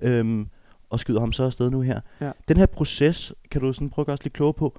øhm, 0.03 0.47
og 0.91 1.01
skyder 1.01 1.21
ham 1.21 1.33
så 1.33 1.45
afsted 1.45 1.71
nu 1.71 1.81
her. 1.81 2.01
Ja. 2.21 2.31
Den 2.49 2.57
her 2.57 2.67
proces, 2.67 3.35
kan 3.51 3.61
du 3.61 3.73
sådan 3.73 3.91
prøve 3.91 4.03
at 4.03 4.07
gøre 4.07 4.15
os 4.15 4.25
lidt 4.25 4.35
klog 4.35 4.57
på, 4.57 4.79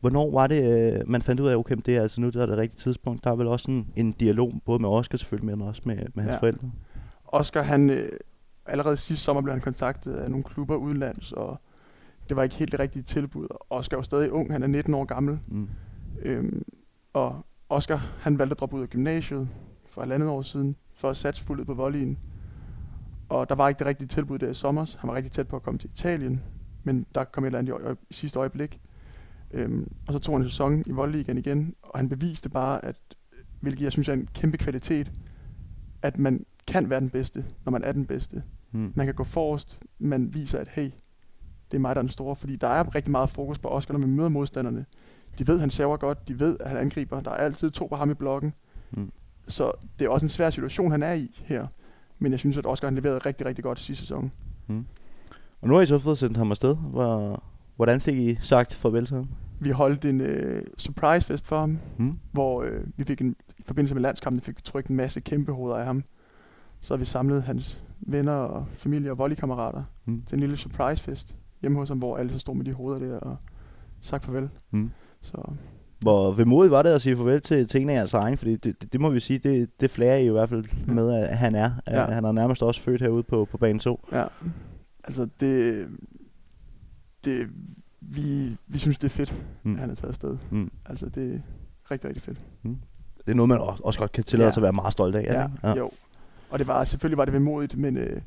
Hvornår 0.00 0.30
var 0.32 0.46
det, 0.46 0.62
øh, 0.94 1.08
man 1.08 1.22
fandt 1.22 1.40
ud 1.40 1.48
af, 1.48 1.56
okay, 1.56 1.76
det 1.86 1.96
er 1.96 2.02
altså 2.02 2.20
nu, 2.20 2.28
der 2.28 2.42
er 2.42 2.46
det 2.46 2.56
rigtige 2.58 2.78
tidspunkt. 2.78 3.24
Der 3.24 3.30
er 3.30 3.34
vel 3.36 3.46
også 3.46 3.70
en, 3.70 3.92
en 3.96 4.12
dialog, 4.12 4.52
både 4.64 4.78
med 4.78 4.88
Oscar 4.88 5.18
selvfølgelig, 5.18 5.58
men 5.58 5.68
også 5.68 5.82
med, 5.84 5.96
med 6.14 6.22
hans 6.24 6.32
Ja. 6.32 6.38
forældre. 6.38 6.70
Oscar, 7.24 7.62
han, 7.62 7.90
øh, 7.90 8.08
allerede 8.66 8.96
sidste 8.96 9.24
sommer 9.24 9.42
blev 9.42 9.52
han 9.52 9.60
kontaktet 9.60 10.14
af 10.14 10.30
nogle 10.30 10.44
klubber 10.44 10.76
udenlands, 10.76 11.32
og 11.32 11.60
det 12.28 12.36
var 12.36 12.42
ikke 12.42 12.54
helt 12.54 12.72
det 12.72 12.80
rigtige 12.80 13.02
tilbud. 13.02 13.46
Oscar 13.70 13.96
er 13.96 13.98
jo 13.98 14.02
stadig 14.02 14.32
ung, 14.32 14.52
han 14.52 14.62
er 14.62 14.66
19 14.66 14.94
år 14.94 15.04
gammel. 15.04 15.38
Mm. 15.46 15.68
Øhm, 16.22 16.62
og 17.12 17.46
Oscar, 17.68 17.96
han 18.20 18.38
valgte 18.38 18.52
at 18.54 18.60
droppe 18.60 18.76
ud 18.76 18.82
af 18.82 18.88
gymnasiet 18.88 19.48
for 19.86 20.00
halvandet 20.00 20.28
år 20.28 20.42
siden, 20.42 20.76
for 20.94 21.10
at 21.10 21.16
satse 21.16 21.44
fuldt 21.44 21.66
på 21.66 21.74
volleyen. 21.74 22.18
Og 23.28 23.48
der 23.48 23.54
var 23.54 23.68
ikke 23.68 23.78
det 23.78 23.86
rigtige 23.86 24.08
tilbud 24.08 24.38
der 24.38 24.48
i 24.50 24.54
sommer. 24.54 24.96
Han 24.98 25.08
var 25.08 25.14
rigtig 25.16 25.32
tæt 25.32 25.48
på 25.48 25.56
at 25.56 25.62
komme 25.62 25.78
til 25.78 25.90
Italien, 25.94 26.42
men 26.84 27.06
der 27.14 27.24
kom 27.24 27.44
et 27.44 27.46
eller 27.46 27.58
andet 27.58 27.68
i, 27.68 27.72
øje, 27.72 27.96
i 28.10 28.14
sidste 28.14 28.38
øjeblik. 28.38 28.80
Øhm, 29.50 29.92
og 30.06 30.12
så 30.12 30.18
tog 30.18 30.34
han 30.34 30.42
en 30.42 30.48
sæson 30.48 30.82
i 30.86 30.90
volleyligaen 30.90 31.38
igen, 31.38 31.74
og 31.82 31.98
han 31.98 32.08
beviste 32.08 32.48
bare, 32.48 32.84
at, 32.84 32.96
hvilket 33.60 33.84
jeg 33.84 33.92
synes 33.92 34.08
er 34.08 34.12
en 34.12 34.28
kæmpe 34.34 34.56
kvalitet, 34.56 35.12
at 36.02 36.18
man 36.18 36.46
kan 36.66 36.90
være 36.90 37.00
den 37.00 37.10
bedste, 37.10 37.44
når 37.64 37.72
man 37.72 37.84
er 37.84 37.92
den 37.92 38.06
bedste. 38.06 38.42
Mm. 38.72 38.92
Man 38.94 39.06
kan 39.06 39.14
gå 39.14 39.24
forrest, 39.24 39.80
man 39.98 40.34
viser, 40.34 40.58
at 40.58 40.68
hey, 40.68 40.90
det 41.70 41.76
er 41.76 41.78
mig, 41.78 41.94
der 41.94 42.00
er 42.00 42.02
den 42.02 42.08
store. 42.08 42.36
Fordi 42.36 42.56
der 42.56 42.68
er 42.68 42.94
rigtig 42.94 43.12
meget 43.12 43.30
fokus 43.30 43.58
på 43.58 43.68
Oscar, 43.68 43.94
når 43.94 44.00
vi 44.00 44.06
møder 44.06 44.28
modstanderne. 44.28 44.84
De 45.38 45.46
ved, 45.46 45.54
at 45.54 45.60
han 45.60 45.70
server 45.70 45.96
godt, 45.96 46.28
de 46.28 46.40
ved, 46.40 46.56
at 46.60 46.68
han 46.68 46.78
angriber. 46.78 47.20
Der 47.20 47.30
er 47.30 47.34
altid 47.34 47.70
to 47.70 47.86
på 47.86 47.96
ham 47.96 48.10
i 48.10 48.14
blokken. 48.14 48.54
Mm. 48.90 49.12
Så 49.48 49.72
det 49.98 50.04
er 50.04 50.08
også 50.08 50.26
en 50.26 50.30
svær 50.30 50.50
situation, 50.50 50.90
han 50.90 51.02
er 51.02 51.12
i 51.12 51.40
her. 51.44 51.66
Men 52.18 52.32
jeg 52.32 52.38
synes, 52.38 52.56
at 52.56 52.66
Oscar 52.66 52.86
han 52.86 52.94
leverede 52.94 53.18
rigtig, 53.18 53.46
rigtig 53.46 53.64
godt 53.64 53.80
sidste 53.80 54.02
sæson. 54.02 54.32
Og 55.60 55.68
nu 55.68 55.74
har 55.74 55.80
I 55.80 55.86
så 55.86 55.98
fået 55.98 56.18
sendt 56.18 56.36
ham 56.36 56.50
afsted. 56.50 56.76
Hvor, 56.76 57.42
hvordan 57.78 58.00
fik 58.00 58.16
I 58.18 58.38
sagt 58.40 58.74
farvel 58.74 59.06
til 59.06 59.16
ham? 59.16 59.28
Vi 59.60 59.70
holdt 59.70 60.04
en 60.04 60.20
øh, 60.20 60.62
surprise 60.78 61.26
fest 61.26 61.46
for 61.46 61.58
ham, 61.58 61.78
Mm. 61.96 62.18
hvor 62.32 62.62
øh, 62.62 62.80
vi 62.96 63.04
fik 63.04 63.20
en, 63.20 63.36
i 63.58 63.62
forbindelse 63.66 63.94
med 63.94 64.02
landskampen 64.02 64.40
fik 64.42 64.64
trykt 64.64 64.88
en 64.88 64.96
masse 64.96 65.20
kæmpe 65.20 65.52
hoveder 65.52 65.76
af 65.76 65.84
ham. 65.86 66.04
Så 66.80 66.96
vi 66.96 67.04
samlet 67.04 67.42
hans 67.42 67.84
venner 68.00 68.32
og 68.32 68.66
familie 68.74 69.10
og 69.10 69.18
volleykammerater 69.18 69.82
Mm. 70.04 70.22
til 70.26 70.36
en 70.36 70.40
lille 70.40 70.56
surprise 70.56 71.02
fest 71.02 71.36
hjemme 71.60 71.78
hos 71.78 71.88
ham, 71.88 71.98
hvor 71.98 72.16
alle 72.16 72.32
så 72.32 72.38
stod 72.38 72.54
med 72.54 72.64
de 72.64 72.72
hoveder 72.72 72.98
der 73.06 73.18
og 73.18 73.36
sagt 74.00 74.24
farvel. 74.24 74.48
Mm. 74.70 74.90
Så 75.20 75.50
Hvor 76.00 76.32
vemodigt 76.32 76.70
var 76.70 76.82
det 76.82 76.90
at 76.90 77.02
sige 77.02 77.16
farvel 77.16 77.40
til, 77.40 77.66
til 77.66 77.80
en 77.82 77.90
af 77.90 77.94
jeres 77.94 78.14
egen? 78.14 78.36
Fordi 78.38 78.56
det, 78.56 78.82
det, 78.82 78.92
det 78.92 79.00
må 79.00 79.10
vi 79.10 79.20
sige, 79.20 79.38
det, 79.38 79.80
det 79.80 79.90
flærer 79.90 80.16
I 80.16 80.26
i 80.26 80.30
hvert 80.30 80.48
fald 80.48 80.64
Ja. 80.86 80.92
med, 80.92 81.14
at 81.14 81.36
han 81.38 81.54
er. 81.54 81.70
Ja. 81.86 82.04
Han 82.04 82.24
er 82.24 82.32
nærmest 82.32 82.62
også 82.62 82.80
født 82.80 83.00
herude 83.02 83.22
på, 83.22 83.44
på 83.50 83.56
bane 83.58 83.78
2. 83.78 84.08
ja, 84.12 84.24
altså 85.04 85.28
det, 85.40 85.86
det 87.30 87.48
vi, 88.00 88.56
vi 88.66 88.78
synes 88.78 88.98
det 88.98 89.04
er 89.06 89.10
fedt, 89.10 89.42
Mm. 89.62 89.74
at 89.74 89.80
han 89.80 89.90
er 89.90 89.94
taget 89.94 90.08
afsted. 90.08 90.36
Mm. 90.50 90.70
Altså 90.86 91.08
det 91.08 91.34
er 91.34 91.40
rigtig, 91.90 92.08
rigtig 92.08 92.22
fedt. 92.22 92.44
Det 93.26 93.32
er 93.32 93.34
noget, 93.34 93.48
man 93.48 93.58
også, 93.58 93.98
godt 94.00 94.12
kan 94.12 94.24
tillade 94.24 94.46
Ja. 94.46 94.50
sig 94.50 94.60
at 94.60 94.62
være 94.62 94.72
meget 94.72 94.92
stolt 94.92 95.14
af. 95.16 95.22
det 95.22 95.28
ikke? 95.30 95.68
ja, 95.68 95.74
jo. 95.74 95.90
Og 96.50 96.58
det 96.58 96.66
var, 96.66 96.84
selvfølgelig 96.84 97.18
var 97.18 97.24
det 97.24 97.34
vemodigt, 97.34 97.78
men 97.78 97.96
øh, 97.96 98.20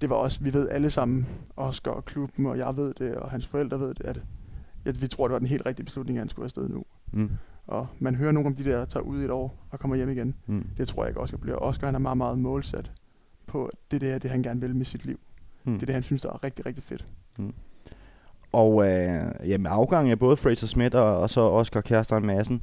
det 0.00 0.10
var 0.10 0.16
også, 0.16 0.40
vi 0.42 0.52
ved 0.52 0.68
alle 0.68 0.90
sammen, 0.90 1.26
Oscar 1.56 1.90
og 1.90 2.04
klubben, 2.04 2.46
og 2.46 2.58
jeg 2.58 2.76
ved 2.76 2.94
det, 2.94 3.14
og 3.14 3.30
hans 3.30 3.46
forældre 3.46 3.80
ved 3.80 3.88
det, 3.94 4.04
at, 4.04 4.20
at 4.84 5.02
vi 5.02 5.06
tror, 5.08 5.28
det 5.28 5.32
var 5.32 5.38
den 5.38 5.48
helt 5.48 5.66
rigtige 5.66 5.84
beslutning, 5.84 6.18
at 6.18 6.20
han 6.20 6.28
skulle 6.28 6.44
afsted 6.44 6.68
nu. 6.68 6.84
Mm. 7.12 7.30
Og 7.66 7.86
man 7.98 8.14
hører 8.14 8.32
nogle 8.32 8.46
om 8.46 8.54
de 8.54 8.64
der, 8.64 8.76
der 8.78 8.84
tager 8.84 9.04
ud 9.04 9.20
i 9.20 9.24
et 9.24 9.30
år 9.30 9.66
og 9.70 9.78
kommer 9.80 9.96
hjem 9.96 10.10
igen. 10.10 10.34
Mm. 10.46 10.66
Det 10.76 10.88
tror 10.88 11.02
jeg 11.04 11.10
ikke, 11.10 11.20
Oscar 11.20 11.36
bliver. 11.36 11.56
Oscar 11.56 11.86
han 11.86 11.94
er 11.94 11.98
meget, 11.98 12.16
meget 12.16 12.38
målsat 12.38 12.90
på, 13.46 13.70
det 13.90 14.00
der, 14.00 14.18
det 14.18 14.30
han 14.30 14.42
gerne 14.42 14.60
vil 14.60 14.76
med 14.76 14.84
sit 14.84 15.04
liv. 15.06 15.20
Mm. 15.64 15.72
Det 15.72 15.82
er 15.82 15.86
det, 15.86 15.94
han 15.94 16.02
synes, 16.02 16.22
der 16.22 16.30
er 16.32 16.44
rigtig, 16.44 16.66
rigtig 16.66 16.84
fedt. 16.84 17.06
Og 18.54 18.88
øh, 18.88 19.50
ja, 19.50 19.58
med 19.58 19.70
afgang 19.70 20.10
af 20.10 20.18
både 20.18 20.36
Fraser 20.36 20.66
Smith 20.66 20.96
og, 20.96 21.18
og 21.18 21.30
så 21.30 21.40
Oscar 21.40 21.80
Kjærstein 21.80 22.26
Madsen, 22.26 22.62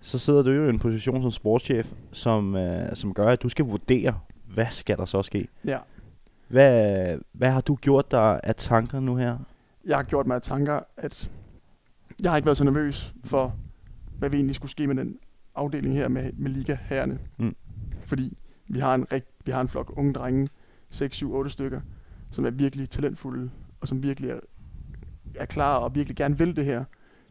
så 0.00 0.18
sidder 0.18 0.42
du 0.42 0.50
jo 0.50 0.66
i 0.66 0.68
en 0.68 0.78
position 0.78 1.22
som 1.22 1.30
sportschef, 1.30 1.92
som, 2.12 2.56
øh, 2.56 2.96
som 2.96 3.14
gør, 3.14 3.28
at 3.28 3.42
du 3.42 3.48
skal 3.48 3.64
vurdere, 3.64 4.18
hvad 4.54 4.66
skal 4.70 4.96
der 4.96 5.04
så 5.04 5.22
ske? 5.22 5.48
Ja. 5.64 5.78
Hvad, 6.48 7.18
hvad 7.32 7.50
har 7.50 7.60
du 7.60 7.74
gjort 7.74 8.10
dig 8.10 8.40
af 8.42 8.54
tanker 8.54 9.00
nu 9.00 9.16
her? 9.16 9.38
Jeg 9.84 9.96
har 9.96 10.02
gjort 10.02 10.26
mig 10.26 10.34
af 10.34 10.42
tanker, 10.42 10.80
at 10.96 11.30
jeg 12.22 12.30
har 12.30 12.36
ikke 12.36 12.46
været 12.46 12.58
så 12.58 12.64
nervøs 12.64 13.14
for, 13.24 13.54
hvad 14.18 14.30
vi 14.30 14.36
egentlig 14.36 14.56
skulle 14.56 14.70
ske 14.70 14.86
med 14.86 14.96
den 14.96 15.18
afdeling 15.54 15.94
her 15.94 16.08
med, 16.08 16.32
med 16.32 16.50
liga-herrene. 16.50 17.18
Mm. 17.38 17.56
Fordi 18.00 18.38
vi 18.68 18.78
har 18.78 18.94
en 18.94 19.06
rigt, 19.12 19.26
vi 19.44 19.52
har 19.52 19.60
en 19.60 19.68
flok 19.68 19.92
unge 19.96 20.12
drenge, 20.12 20.48
6, 20.90 21.16
7, 21.16 21.34
8 21.34 21.50
stykker, 21.50 21.80
som 22.30 22.46
er 22.46 22.50
virkelig 22.50 22.90
talentfulde, 22.90 23.50
og 23.80 23.88
som 23.88 24.02
virkelig 24.02 24.30
er, 24.30 24.40
er 25.34 25.44
klar 25.44 25.76
og 25.76 25.94
virkelig 25.94 26.16
gerne 26.16 26.38
vil 26.38 26.56
det 26.56 26.64
her. 26.64 26.84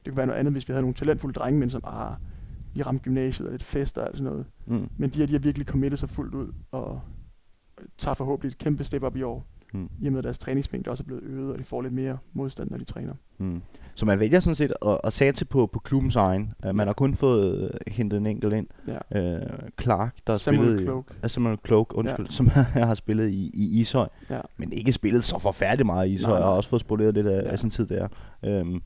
Det 0.06 0.12
kunne 0.12 0.18
være 0.18 0.28
noget 0.28 0.40
andet, 0.40 0.54
hvis 0.54 0.68
vi 0.68 0.72
havde 0.72 0.82
nogle 0.82 0.96
talentfulde 0.96 1.40
drenge, 1.40 1.60
men 1.60 1.70
som 1.70 1.82
ah, 1.86 2.14
lige 2.74 2.86
ramte 2.86 3.04
gymnasiet 3.04 3.48
og 3.48 3.52
lidt 3.52 3.64
fester 3.64 4.02
og 4.02 4.10
sådan 4.14 4.24
noget. 4.24 4.46
Mm. 4.66 4.90
Men 4.98 5.10
de 5.10 5.20
her, 5.20 5.26
de 5.26 5.34
har 5.34 5.40
virkelig 5.40 5.68
committet 5.68 6.00
sig 6.00 6.10
fuldt 6.10 6.36
ud, 6.36 6.54
og 6.72 7.02
tager 7.98 8.16
forhåbentlig 8.16 8.52
et 8.52 8.58
kæmpe 8.58 8.84
step 8.84 9.04
op 9.04 9.16
i 9.16 9.22
år, 9.22 9.48
Mm. 9.74 9.90
i 10.02 10.06
og 10.08 10.12
med 10.12 10.18
at 10.20 10.24
deres 10.24 10.38
træningsmængde 10.38 10.90
også 10.90 11.04
er 11.04 11.06
blevet 11.06 11.24
øget, 11.24 11.52
og 11.54 11.60
de 11.60 11.64
får 11.64 11.82
lidt 11.82 11.94
mere 11.94 12.18
modstand, 12.34 12.72
når 12.72 12.78
de 12.78 12.84
træner. 12.84 13.14
Mm. 13.38 13.62
Så 13.96 14.06
man 14.06 14.20
vælger 14.20 14.40
sådan 14.40 14.56
set 14.56 14.74
at, 14.86 15.00
at 15.04 15.14
satse 15.14 15.46
på, 15.46 15.68
på 15.74 15.80
klubbens 15.80 16.16
egen. 16.16 16.54
Uh, 16.66 16.76
man 16.76 16.80
Ja. 16.80 16.86
har 16.86 16.94
kun 16.94 17.16
fået 17.16 17.64
uh, 17.64 17.70
hentet 17.94 18.18
en 18.18 18.26
enkelt 18.26 18.54
ind. 18.54 18.68
Ja. 19.12 19.36
Uh, 19.36 19.42
Clark, 19.82 20.16
der 20.28 20.36
Samuel 20.36 20.64
spillet... 20.66 20.82
i- 20.82 20.84
Cloak. 20.86 21.06
Uh, 21.24 21.30
Samuel 21.30 21.58
Cloak, 21.66 21.94
undskyld, 21.98 22.26
ja. 22.26 22.32
som 22.32 22.48
har 22.88 22.94
spillet 22.94 23.30
i, 23.30 23.52
i 23.54 23.80
Ishøj. 23.82 24.08
Ja. 24.30 24.42
Men 24.58 24.74
ikke 24.74 24.92
spillet 24.92 25.24
så 25.24 25.40
forfærdeligt 25.40 25.86
meget 25.86 26.08
i 26.08 26.14
Ishøj, 26.14 26.30
Nej, 26.30 26.36
og 26.36 26.40
nej. 26.42 26.48
har 26.50 26.56
også 26.56 26.70
fået 26.70 26.80
spoleret 26.82 27.14
lidt 27.14 27.28
af. 27.28 27.44
Ja. 27.44 27.50
af 27.52 27.60
sin 27.60 27.70
tid 27.70 27.86
der. 27.88 28.08
Um, 28.62 28.82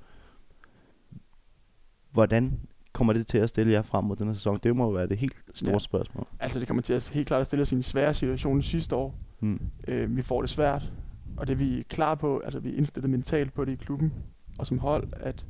hvordan 2.11 2.59
kommer 2.95 3.13
det 3.13 3.27
til 3.27 3.37
at 3.37 3.49
stille 3.49 3.73
jer 3.73 3.81
frem 3.81 4.05
mod 4.05 4.15
den 4.15 4.27
her 4.27 4.33
sæson? 4.33 4.59
Det 4.63 4.75
må 4.75 4.83
jo 4.83 4.89
være 4.89 5.07
det 5.07 5.17
helt 5.17 5.33
store 5.53 5.71
Ja. 5.73 5.79
spørgsmål. 5.79 6.27
Altså 6.39 6.59
det 6.59 6.67
kommer 6.67 6.81
til 6.83 6.93
at 6.93 7.09
helt 7.13 7.27
klart 7.27 7.41
at 7.41 7.47
stille 7.47 7.61
os 7.61 7.71
i 7.71 7.75
en 7.75 7.83
svær 7.83 8.13
situation 8.13 8.61
sidste 8.61 8.95
år. 8.95 9.15
Mm. 9.39 9.59
Øh, 9.87 10.15
vi 10.17 10.21
får 10.21 10.41
det 10.41 10.49
svært, 10.49 10.91
og 11.37 11.47
det 11.47 11.53
er 11.53 11.57
vi 11.57 11.83
klar 11.89 12.15
på, 12.15 12.39
altså 12.39 12.59
vi 12.59 12.73
er 12.73 12.77
indstillet 12.77 13.09
mentalt 13.09 13.53
på 13.53 13.65
det 13.65 13.71
i 13.71 13.75
klubben, 13.75 14.13
og 14.57 14.67
som 14.67 14.79
hold, 14.79 15.07
at 15.15 15.45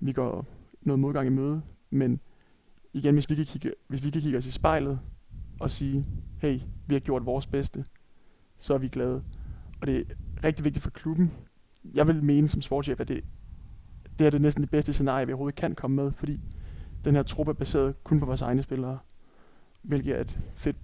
vi 0.00 0.12
går 0.12 0.46
noget 0.82 0.98
modgang 1.00 1.26
i 1.26 1.30
møde. 1.30 1.62
Men 1.90 2.20
igen, 2.92 3.14
hvis 3.14 3.30
vi 3.30 3.34
kan 3.34 3.44
kigge, 3.44 3.72
hvis 3.88 4.04
vi 4.04 4.10
kan 4.10 4.22
kigge 4.22 4.38
os 4.38 4.46
i 4.46 4.50
spejlet 4.50 5.00
og 5.60 5.70
sige, 5.70 6.06
hey, 6.38 6.58
vi 6.86 6.94
har 6.94 7.00
gjort 7.00 7.26
vores 7.26 7.46
bedste, 7.46 7.84
så 8.58 8.74
er 8.74 8.78
vi 8.78 8.88
glade. 8.88 9.22
Og 9.80 9.86
det 9.86 9.96
er 9.98 10.04
rigtig 10.44 10.64
vigtigt 10.64 10.82
for 10.82 10.90
klubben. 10.90 11.30
Jeg 11.94 12.06
vil 12.06 12.24
mene 12.24 12.48
som 12.48 12.60
sportschef, 12.62 13.00
at 13.00 13.08
det, 13.08 13.24
det 14.18 14.26
er 14.26 14.30
det 14.30 14.40
næsten 14.40 14.62
det 14.62 14.70
bedste 14.70 14.92
scenarie, 14.92 15.26
vi 15.26 15.32
overhovedet 15.32 15.56
kan 15.60 15.74
komme 15.74 15.96
med, 15.96 16.12
fordi 16.12 16.40
den 17.04 17.14
her 17.14 17.22
truppe 17.22 17.50
er 17.50 17.54
baseret 17.54 18.04
kun 18.04 18.20
på 18.20 18.26
vores 18.26 18.42
egne 18.42 18.62
spillere, 18.62 18.98
hvilket 19.82 20.16
er 20.16 20.20
et 20.20 20.38
fedt, 20.54 20.76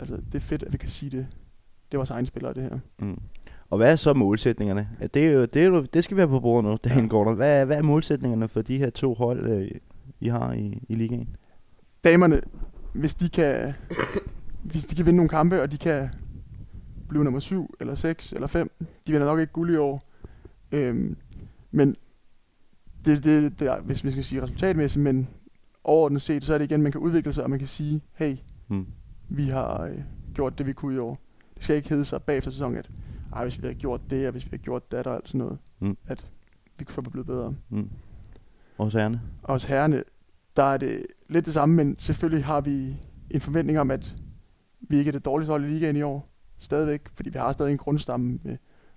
altså 0.00 0.16
det 0.16 0.34
er 0.34 0.40
fedt, 0.40 0.62
at 0.62 0.72
vi 0.72 0.78
kan 0.78 0.88
sige 0.88 1.10
det. 1.10 1.26
Det 1.90 1.94
er 1.94 1.98
vores 1.98 2.10
egne 2.10 2.26
spillere, 2.26 2.54
det 2.54 2.62
her. 2.62 2.78
Mm. 2.98 3.20
Og 3.70 3.76
hvad 3.76 3.92
er 3.92 3.96
så 3.96 4.12
målsætningerne? 4.14 4.88
Ja, 5.00 5.06
det, 5.06 5.26
er 5.26 5.30
jo, 5.30 5.44
det, 5.44 5.62
er 5.62 5.66
jo, 5.66 5.82
det 5.82 6.04
skal 6.04 6.16
vi 6.16 6.20
have 6.20 6.28
på 6.28 6.40
bordet 6.40 6.70
nu, 6.70 6.78
Daniel 6.84 7.02
Ja. 7.02 7.08
Gordon. 7.08 7.36
Hvad, 7.36 7.60
er- 7.60 7.64
hvad 7.64 7.76
er 7.76 7.82
målsætningerne 7.82 8.48
for 8.48 8.62
de 8.62 8.78
her 8.78 8.90
to 8.90 9.14
hold, 9.14 9.46
øh, 9.50 9.70
I 10.20 10.28
har 10.28 10.52
i, 10.52 10.82
i 10.88 10.94
ligaen? 10.94 11.36
Damerne, 12.04 12.40
hvis 12.92 13.14
de 13.14 13.28
kan, 13.28 13.72
hvis 14.62 14.86
de 14.86 14.94
kan 14.96 15.06
vinde 15.06 15.16
nogle 15.16 15.28
kampe, 15.28 15.62
og 15.62 15.72
de 15.72 15.78
kan 15.78 16.08
blive 17.08 17.24
nummer 17.24 17.40
7, 17.40 17.74
eller 17.80 17.94
6, 17.94 18.32
eller 18.32 18.46
5, 18.46 18.70
de 19.06 19.12
vinder 19.12 19.26
nok 19.26 19.40
ikke 19.40 19.52
guld 19.52 19.74
i 19.74 19.76
år. 19.76 20.02
Øhm, 20.72 21.16
men 21.70 21.96
det, 23.04 23.24
det, 23.24 23.58
det 23.58 23.68
er, 23.68 23.80
hvis 23.80 24.04
vi 24.04 24.10
skal 24.10 24.24
sige 24.24 24.42
resultatmæssigt, 24.42 25.02
men 25.02 25.28
overordnet 25.84 26.22
set, 26.22 26.44
så 26.44 26.54
er 26.54 26.58
det 26.58 26.64
igen, 26.70 26.82
man 26.82 26.92
kan 26.92 27.00
udvikle 27.00 27.32
sig, 27.32 27.44
og 27.44 27.50
man 27.50 27.58
kan 27.58 27.68
sige, 27.68 28.02
hey, 28.14 28.36
Mm. 28.68 28.86
vi 29.28 29.44
har 29.48 29.82
øh, 29.82 29.98
gjort 30.34 30.58
det, 30.58 30.66
vi 30.66 30.72
kunne 30.72 30.94
i 30.94 30.98
år. 30.98 31.18
Det 31.54 31.64
skal 31.64 31.76
ikke 31.76 31.88
hedde 31.88 32.04
sig 32.04 32.22
bagefter 32.22 32.50
sæsonen, 32.50 32.78
at 32.78 32.90
Ej, 33.32 33.42
hvis 33.42 33.56
vi 33.58 33.60
havde 33.62 33.74
gjort 33.74 34.00
det, 34.10 34.26
og 34.26 34.32
hvis 34.32 34.44
vi 34.44 34.48
havde 34.50 34.62
gjort 34.62 34.92
det, 34.92 35.06
og 35.06 35.14
alt 35.14 35.28
sådan 35.28 35.38
noget, 35.38 35.58
Mm. 35.80 35.96
at 36.06 36.26
vi 36.78 36.84
kunne 36.84 37.04
være 37.04 37.10
blevet 37.10 37.26
bedre. 37.26 37.54
Mm. 37.70 37.88
Og 38.78 38.84
hos 38.84 38.94
herrene? 38.94 39.20
Og 39.42 39.54
hos 39.54 39.64
herrene, 39.64 40.02
der 40.56 40.62
er 40.62 40.76
det 40.76 41.06
lidt 41.28 41.44
det 41.46 41.54
samme, 41.54 41.74
men 41.74 41.96
selvfølgelig 41.98 42.44
har 42.44 42.60
vi 42.60 42.96
en 43.30 43.40
forventning 43.40 43.78
om, 43.80 43.90
at 43.90 44.14
vi 44.80 44.96
ikke 44.96 45.08
er 45.08 45.12
det 45.12 45.24
dårligste 45.24 45.50
hold 45.50 45.64
i 45.64 45.68
ligaen 45.68 45.96
i 45.96 46.02
år. 46.02 46.28
Stadigvæk, 46.58 47.00
fordi 47.14 47.30
vi 47.30 47.38
har 47.38 47.52
stadig 47.52 47.72
en 47.72 47.78
grundstamme 47.78 48.38
med 48.42 48.56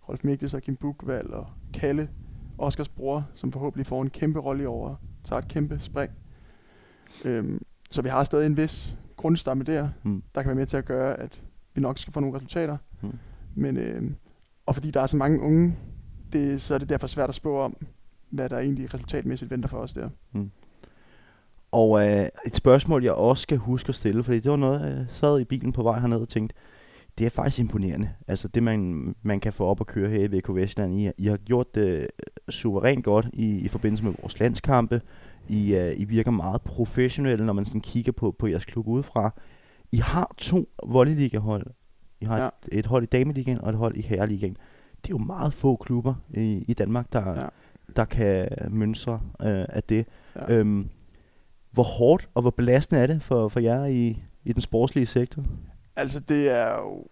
Rolf 0.10 0.24
Mikles 0.24 0.54
og 0.54 0.62
Kim 0.62 0.76
Bukvald 0.76 1.30
og 1.30 1.48
Kalle, 1.74 2.10
Oskars 2.58 2.90
bror, 2.90 3.28
som 3.34 3.52
forhåbentlig 3.52 3.86
får 3.86 4.02
en 4.02 4.10
kæmpe 4.10 4.40
rolle 4.40 4.64
i 4.64 4.66
år 4.66 5.00
tager 5.24 5.40
et 5.42 5.48
kæmpe 5.48 5.78
spring. 5.80 6.12
Øhm, 7.26 7.62
så 7.92 8.02
vi 8.02 8.10
har 8.10 8.24
stadig 8.24 8.46
en 8.46 8.58
vis 8.58 8.96
grundstamme 9.18 9.64
der, 9.64 9.90
Mm. 10.04 10.24
der 10.36 10.42
kan 10.42 10.48
være 10.50 10.56
med 10.56 10.66
til 10.66 10.78
at 10.78 10.86
gøre, 10.86 11.20
at 11.20 11.42
vi 11.74 11.82
nok 11.82 11.98
skal 11.98 12.14
få 12.14 12.20
nogle 12.20 12.36
resultater. 12.36 12.78
Mm. 13.02 13.12
Men, 13.56 13.78
øhm, 13.78 14.16
og 14.66 14.76
fordi 14.76 14.92
der 14.92 15.02
er 15.02 15.06
så 15.06 15.18
mange 15.18 15.42
unge, 15.42 15.76
det, 16.34 16.62
så 16.62 16.74
er 16.74 16.78
det 16.78 16.90
derfor 16.90 17.08
svært 17.08 17.30
at 17.30 17.36
spå 17.36 17.60
om, 17.60 17.78
hvad 18.30 18.50
der 18.50 18.58
egentlig 18.60 18.94
resultatmæssigt 18.94 19.52
venter 19.52 19.70
for 19.70 19.78
os 19.78 19.94
der. 19.94 20.10
Og 21.72 22.08
øh, 22.08 22.28
et 22.46 22.56
spørgsmål, 22.56 23.04
jeg 23.04 23.14
også 23.14 23.42
skal 23.42 23.58
huske 23.58 23.90
at 23.90 23.96
stille, 23.96 24.24
fordi 24.24 24.40
det 24.40 24.52
var 24.52 24.58
noget, 24.58 24.82
jeg 24.82 25.06
sad 25.10 25.40
i 25.40 25.44
bilen 25.44 25.74
på 25.74 25.84
vej 25.84 26.00
herned 26.00 26.18
og 26.18 26.30
tænkte, 26.30 26.56
det 27.18 27.26
er 27.26 27.30
faktisk 27.30 27.60
imponerende. 27.60 28.10
Altså 28.28 28.48
det, 28.48 28.64
man, 28.64 29.16
man 29.22 29.40
kan 29.40 29.54
få 29.54 29.66
op 29.66 29.82
at 29.82 29.88
køre 29.88 30.10
her 30.10 30.20
i 30.20 30.38
VK 30.38 30.56
Vestland. 30.56 31.00
I, 31.00 31.12
I 31.18 31.26
har 31.26 31.38
gjort 31.38 31.76
det 31.76 31.82
øh, 31.88 32.08
suverænt 32.50 33.06
godt 33.06 33.28
i, 33.34 33.46
i 33.60 33.68
forbindelse 33.68 34.04
med 34.04 34.14
vores 34.22 34.40
landskampe. 34.40 35.02
I, 35.48 35.76
øh, 35.76 35.94
I 36.00 36.06
virker 36.06 36.32
meget 36.32 36.62
professionelle, 36.62 37.46
når 37.46 37.54
man 37.54 37.66
sådan 37.66 37.82
kigger 37.82 38.12
på, 38.12 38.36
på 38.40 38.48
jeres 38.48 38.66
klub 38.66 38.88
udefra. 38.88 39.34
I 39.92 39.98
har 39.98 40.34
to 40.38 40.70
volleyliga-hold. 40.86 41.68
I 42.22 42.26
har 42.26 42.38
Ja. 42.42 42.46
et, 42.72 42.80
et 42.80 42.86
hold 42.86 43.04
i 43.04 43.06
dameligaen 43.06 43.62
og 43.62 43.70
et 43.70 43.76
hold 43.76 43.96
i 43.98 44.02
herreligaen. 44.02 44.58
Det 45.04 45.06
er 45.06 45.10
jo 45.10 45.18
meget 45.18 45.54
få 45.54 45.76
klubber 45.76 46.14
i, 46.34 46.66
i 46.68 46.74
Danmark, 46.74 47.14
der, 47.14 47.34
ja. 47.34 47.48
der 47.96 48.06
kan 48.06 48.50
mønstre 48.70 49.14
øh, 49.42 49.66
af 49.70 49.84
det. 49.84 50.06
Ja. 50.36 50.56
Øhm, 50.56 50.90
hvor 51.72 51.84
hårdt 51.84 52.30
og 52.34 52.42
hvor 52.42 52.52
belastende 52.52 53.02
er 53.02 53.08
det 53.08 53.22
for, 53.22 53.48
for 53.48 53.60
jer 53.60 53.86
i, 53.86 54.22
i 54.46 54.54
den 54.54 54.62
sportslige 54.62 55.06
sektor? 55.06 55.44
Altså, 55.98 56.20
det 56.20 56.50
er 56.50 56.76
jo... 56.82 57.06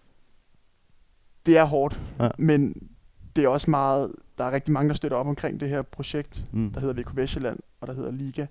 Det 1.45 1.57
er 1.57 1.63
hårdt, 1.63 2.01
Ja. 2.19 2.29
men 2.37 2.89
det 3.35 3.43
er 3.43 3.47
også 3.47 3.69
meget... 3.71 4.11
Der 4.37 4.43
er 4.43 4.51
rigtig 4.51 4.73
mange, 4.73 4.89
der 4.89 4.95
støtter 4.95 5.17
op 5.17 5.27
omkring 5.27 5.59
det 5.59 5.69
her 5.69 5.81
projekt, 5.81 6.45
Mm. 6.53 6.71
der 6.73 6.79
hedder 6.79 7.01
VK 7.01 7.15
Vestjylland, 7.15 7.59
og 7.81 7.87
der 7.87 7.93
hedder 7.93 8.11
Liga. 8.11 8.45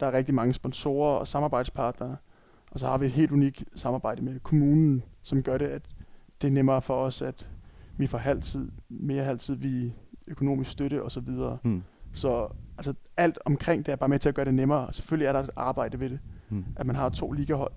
Der 0.00 0.06
er 0.06 0.12
rigtig 0.12 0.34
mange 0.34 0.54
sponsorer 0.54 1.16
og 1.18 1.28
samarbejdspartnere. 1.28 2.16
Og 2.70 2.80
så 2.80 2.86
har 2.86 2.98
vi 2.98 3.06
et 3.06 3.12
helt 3.12 3.32
unikt 3.32 3.64
samarbejde 3.76 4.22
med 4.22 4.40
kommunen, 4.40 5.02
som 5.22 5.42
gør 5.42 5.58
det, 5.58 5.66
at 5.66 5.82
det 6.42 6.48
er 6.48 6.52
nemmere 6.52 6.82
for 6.82 6.96
os, 7.04 7.22
at 7.22 7.48
vi 7.96 8.06
får 8.06 8.18
halvtid, 8.18 8.70
mere 8.88 9.24
halvtid, 9.24 9.56
vi 9.56 9.92
økonomisk 10.26 10.70
støtte 10.70 11.02
osv. 11.02 11.28
Mm. 11.64 11.82
Så 12.12 12.48
altså, 12.78 12.94
alt 13.16 13.38
omkring 13.44 13.86
det 13.86 13.92
er 13.92 13.96
bare 13.96 14.08
med 14.08 14.18
til 14.18 14.28
at 14.28 14.34
gøre 14.34 14.44
det 14.44 14.54
nemmere. 14.54 14.92
Selvfølgelig 14.92 15.26
er 15.26 15.32
der 15.32 15.40
et 15.42 15.50
arbejde 15.56 16.00
ved 16.00 16.10
det, 16.10 16.20
Mm. 16.48 16.64
at 16.76 16.86
man 16.86 16.96
har 16.96 17.08
to 17.08 17.32
ligahold. 17.32 17.72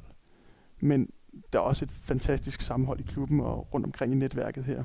Men 0.79 1.09
der 1.53 1.59
er 1.59 1.63
også 1.63 1.85
et 1.85 1.91
fantastisk 1.91 2.61
sammenhold 2.61 2.99
i 2.99 3.03
klubben 3.03 3.39
og 3.39 3.67
rundt 3.73 3.85
omkring 3.85 4.13
i 4.13 4.15
netværket 4.15 4.63
her 4.63 4.83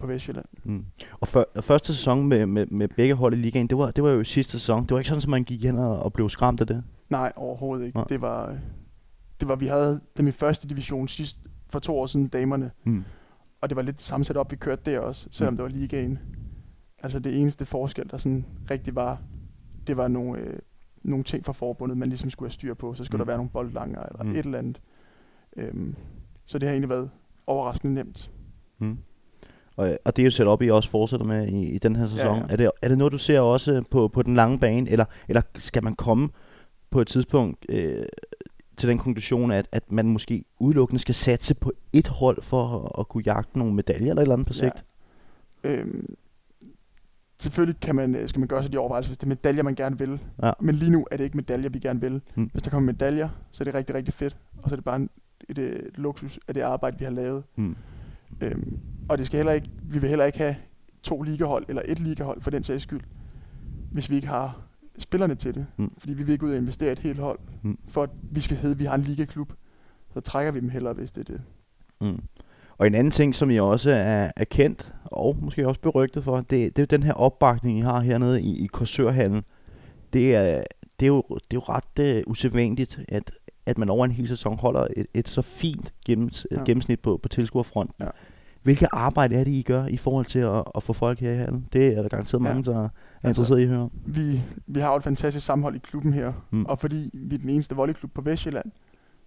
på 0.00 0.06
Vestjylland. 0.06 0.46
Mm. 0.64 0.84
Og, 1.20 1.28
før, 1.28 1.44
og 1.56 1.64
første 1.64 1.94
sæson 1.94 2.26
med, 2.28 2.46
med, 2.46 2.66
med 2.66 2.88
begge 2.88 3.14
hold 3.14 3.34
i 3.34 3.36
ligaen, 3.36 3.66
det 3.66 3.78
var, 3.78 3.90
det 3.90 4.04
var 4.04 4.10
jo 4.10 4.24
sidste 4.24 4.52
sæson. 4.52 4.82
Det 4.82 4.90
var 4.90 4.98
ikke 4.98 5.08
sådan, 5.08 5.22
at 5.22 5.28
man 5.28 5.44
gik 5.44 5.64
hen 5.64 5.78
og, 5.78 5.98
og 6.02 6.12
blev 6.12 6.28
skræmt 6.28 6.60
af 6.60 6.66
det. 6.66 6.84
Nej, 7.10 7.32
overhovedet 7.36 7.86
ikke. 7.86 7.96
Nej. 7.98 8.06
Det 8.08 8.20
var, 8.20 8.58
det 9.40 9.48
var, 9.48 9.56
vi 9.56 9.66
havde 9.66 10.00
dem 10.16 10.28
i 10.28 10.30
første 10.30 10.68
division 10.68 11.08
sidst 11.08 11.38
for 11.68 11.78
to 11.78 11.98
år 11.98 12.06
siden, 12.06 12.28
damerne. 12.28 12.70
Mm. 12.84 13.04
Og 13.60 13.68
det 13.68 13.76
var 13.76 13.82
lidt 13.82 13.96
det 13.96 14.04
samme 14.04 14.24
setup, 14.24 14.50
vi 14.50 14.56
kørte 14.56 14.90
der 14.90 14.98
også, 14.98 15.28
selvom 15.30 15.52
Mm. 15.52 15.56
det 15.56 15.62
var 15.62 15.68
ligaen. 15.70 16.18
Altså 17.02 17.18
det 17.18 17.40
eneste 17.40 17.66
forskel, 17.66 18.10
der 18.10 18.16
sådan 18.16 18.46
rigtig 18.70 18.94
var, 18.94 19.20
det 19.86 19.96
var 19.96 20.08
nogle, 20.08 20.38
øh, 20.40 20.58
nogle 21.02 21.24
ting 21.24 21.44
fra 21.44 21.52
forbundet, 21.52 21.98
man 21.98 22.08
ligesom 22.08 22.30
skulle 22.30 22.46
have 22.48 22.52
styr 22.52 22.74
på. 22.74 22.94
Så 22.94 23.04
skulle 23.04 23.16
Mm. 23.18 23.26
der 23.26 23.30
være 23.30 23.36
nogle 23.36 23.50
boldlanger 23.50 24.02
eller 24.02 24.22
Mm. 24.24 24.30
et 24.30 24.44
eller 24.44 24.58
andet. 24.58 24.80
Øhm, 25.56 25.94
så 26.46 26.58
det 26.58 26.68
har 26.68 26.72
egentlig 26.72 26.88
været 26.88 27.10
overraskende 27.46 27.94
nemt. 27.94 28.30
Mm. 28.78 28.98
Og, 29.76 29.98
og 30.04 30.16
det 30.16 30.22
er 30.22 30.24
jo 30.24 30.30
set 30.30 30.46
op, 30.46 30.62
I 30.62 30.70
også 30.70 30.90
fortsætter 30.90 31.26
med 31.26 31.48
i, 31.48 31.68
i 31.68 31.78
den 31.78 31.96
her 31.96 32.06
sæson. 32.06 32.36
ja. 32.36 32.42
Er, 32.48 32.56
det, 32.56 32.70
er 32.82 32.88
det 32.88 32.98
noget, 32.98 33.12
du 33.12 33.18
ser 33.18 33.40
også 33.40 33.82
på, 33.90 34.08
på 34.08 34.22
den 34.22 34.34
lange 34.34 34.58
bane, 34.58 34.90
eller, 34.90 35.04
eller 35.28 35.42
skal 35.56 35.84
man 35.84 35.94
komme 35.94 36.28
på 36.90 37.00
et 37.00 37.06
tidspunkt 37.06 37.66
øh, 37.68 38.06
til 38.76 38.88
den 38.88 38.98
konklusion, 38.98 39.50
at, 39.50 39.68
at 39.72 39.92
man 39.92 40.06
måske 40.06 40.44
udelukkende 40.58 41.00
skal 41.00 41.14
satse 41.14 41.54
på 41.54 41.72
et 41.92 42.08
hold 42.08 42.42
for 42.42 42.78
at, 42.78 43.00
at 43.00 43.08
kunne 43.08 43.22
jagte 43.26 43.58
nogle 43.58 43.74
medaljer 43.74 44.10
eller 44.10 44.22
et 44.22 44.22
eller 44.22 44.34
andet 44.34 44.46
på 44.46 44.52
sigt? 44.52 44.84
Ja. 45.64 45.70
Øhm, 45.70 46.16
selvfølgelig 47.38 47.80
kan 47.80 47.94
man, 47.94 48.14
øh, 48.14 48.28
skal 48.28 48.40
man 48.40 48.48
gøre 48.48 48.62
sig 48.62 48.72
de 48.72 48.78
overvejelser, 48.78 49.10
hvis 49.10 49.18
det 49.18 49.24
er 49.24 49.28
medaljer, 49.28 49.62
man 49.62 49.74
gerne 49.74 49.98
vil. 49.98 50.20
Ja. 50.42 50.52
Men 50.60 50.74
lige 50.74 50.90
nu 50.90 51.06
er 51.10 51.16
det 51.16 51.24
ikke 51.24 51.36
medaljer, 51.36 51.68
vi 51.68 51.78
gerne 51.78 52.00
vil. 52.00 52.20
Mm. 52.34 52.50
Hvis 52.52 52.62
der 52.62 52.70
kommer 52.70 52.92
medaljer, 52.92 53.28
så 53.50 53.62
er 53.62 53.64
det 53.64 53.74
rigtig, 53.74 53.94
rigtig 53.94 54.14
fedt. 54.14 54.36
Og 54.62 54.68
så 54.70 54.74
er 54.74 54.76
det 54.76 54.84
bare 54.84 54.96
en, 54.96 55.10
et, 55.48 55.58
et 55.58 55.98
luksus 55.98 56.38
af 56.48 56.54
det 56.54 56.60
arbejde, 56.60 56.98
vi 56.98 57.04
har 57.04 57.12
lavet. 57.12 57.44
Mm. 57.56 57.76
Øhm, 58.40 58.78
og 59.08 59.18
det 59.18 59.26
skal 59.26 59.36
heller 59.36 59.52
ikke, 59.52 59.70
vi 59.82 59.98
vil 59.98 60.08
heller 60.08 60.24
ikke 60.24 60.38
have 60.38 60.56
to 61.02 61.22
ligahold, 61.22 61.64
eller 61.68 61.82
et 61.84 62.00
ligahold 62.00 62.40
for 62.40 62.50
den 62.50 62.64
sags 62.64 62.82
skyld, 62.82 63.00
hvis 63.92 64.10
vi 64.10 64.14
ikke 64.16 64.28
har 64.28 64.60
spillerne 64.98 65.34
til 65.34 65.54
det. 65.54 65.66
Mm. 65.76 65.92
Fordi 65.98 66.14
vi 66.14 66.22
vil 66.22 66.32
ikke 66.32 66.46
ud 66.46 66.50
og 66.50 66.56
investere 66.56 66.92
et 66.92 66.98
helt 66.98 67.18
hold. 67.18 67.38
Mm. 67.62 67.78
For 67.88 68.02
at 68.02 68.10
vi 68.22 68.40
skal 68.40 68.56
hedde, 68.56 68.72
at 68.72 68.78
vi 68.78 68.84
har 68.84 68.94
en 68.94 69.02
ligaklub, 69.02 69.52
så 70.14 70.20
trækker 70.20 70.52
vi 70.52 70.60
dem 70.60 70.68
hellere, 70.68 70.92
hvis 70.92 71.10
det 71.10 71.28
er 71.28 71.32
det. 71.32 71.42
Mm. 72.00 72.22
Og 72.78 72.86
en 72.86 72.94
anden 72.94 73.10
ting, 73.10 73.34
som 73.34 73.50
I 73.50 73.58
også 73.58 73.90
er, 73.90 74.30
er 74.36 74.44
kendt, 74.44 74.92
og 75.04 75.36
måske 75.40 75.68
også 75.68 75.80
berygtet 75.80 76.24
for, 76.24 76.36
det, 76.36 76.50
det 76.50 76.78
er 76.78 76.82
jo 76.82 76.86
den 76.98 77.02
her 77.02 77.12
opbakning, 77.12 77.78
I 77.78 77.82
har 77.82 78.00
hernede 78.00 78.42
i, 78.42 78.64
i 78.64 78.66
Korsørhallen. 78.66 79.42
Det 80.12 80.34
er, 80.34 80.62
det 81.00 81.06
er 81.06 81.08
jo, 81.08 81.24
det 81.28 81.38
er 81.40 81.54
jo 81.54 81.60
ret 81.60 82.24
uh, 82.26 82.30
usædvanligt, 82.30 83.00
at 83.08 83.32
at 83.66 83.78
man 83.78 83.90
over 83.90 84.04
en 84.04 84.10
hel 84.10 84.28
sæson 84.28 84.58
holder 84.58 84.86
et, 84.96 85.06
et 85.14 85.28
så 85.28 85.42
fint 85.42 85.92
gennems, 86.06 86.46
Ja. 86.50 86.62
gennemsnit 86.64 87.00
på, 87.00 87.16
på 87.22 87.28
tilskuerfronten. 87.28 87.94
Ja. 88.04 88.10
Hvilket 88.62 88.88
arbejde 88.92 89.34
er 89.36 89.44
det, 89.44 89.50
I 89.50 89.62
gør 89.62 89.86
i 89.86 89.96
forhold 89.96 90.24
til 90.26 90.38
at, 90.38 90.62
at 90.74 90.82
få 90.82 90.92
folk 90.92 91.20
her 91.20 91.32
i 91.32 91.36
hallen? 91.36 91.66
Det 91.72 91.86
er 91.86 92.02
der 92.02 92.08
garanteret 92.08 92.42
Ja. 92.44 92.48
mange, 92.48 92.64
der 92.64 92.76
er 92.84 92.88
Altså, 93.22 93.28
interesseret 93.28 93.58
i 93.60 93.62
at 93.62 93.68
høre. 93.68 93.90
Vi, 94.06 94.40
vi 94.66 94.80
har 94.80 94.90
jo 94.90 94.96
et 94.96 95.02
fantastisk 95.02 95.46
sammenhold 95.46 95.76
i 95.76 95.78
klubben 95.78 96.12
her, 96.12 96.32
Mm. 96.50 96.58
mm. 96.58 96.66
og 96.66 96.78
fordi 96.78 97.10
vi 97.14 97.34
er 97.34 97.38
den 97.38 97.50
eneste 97.50 97.76
volleyklub 97.76 98.12
på 98.14 98.20
Vestjylland, 98.20 98.70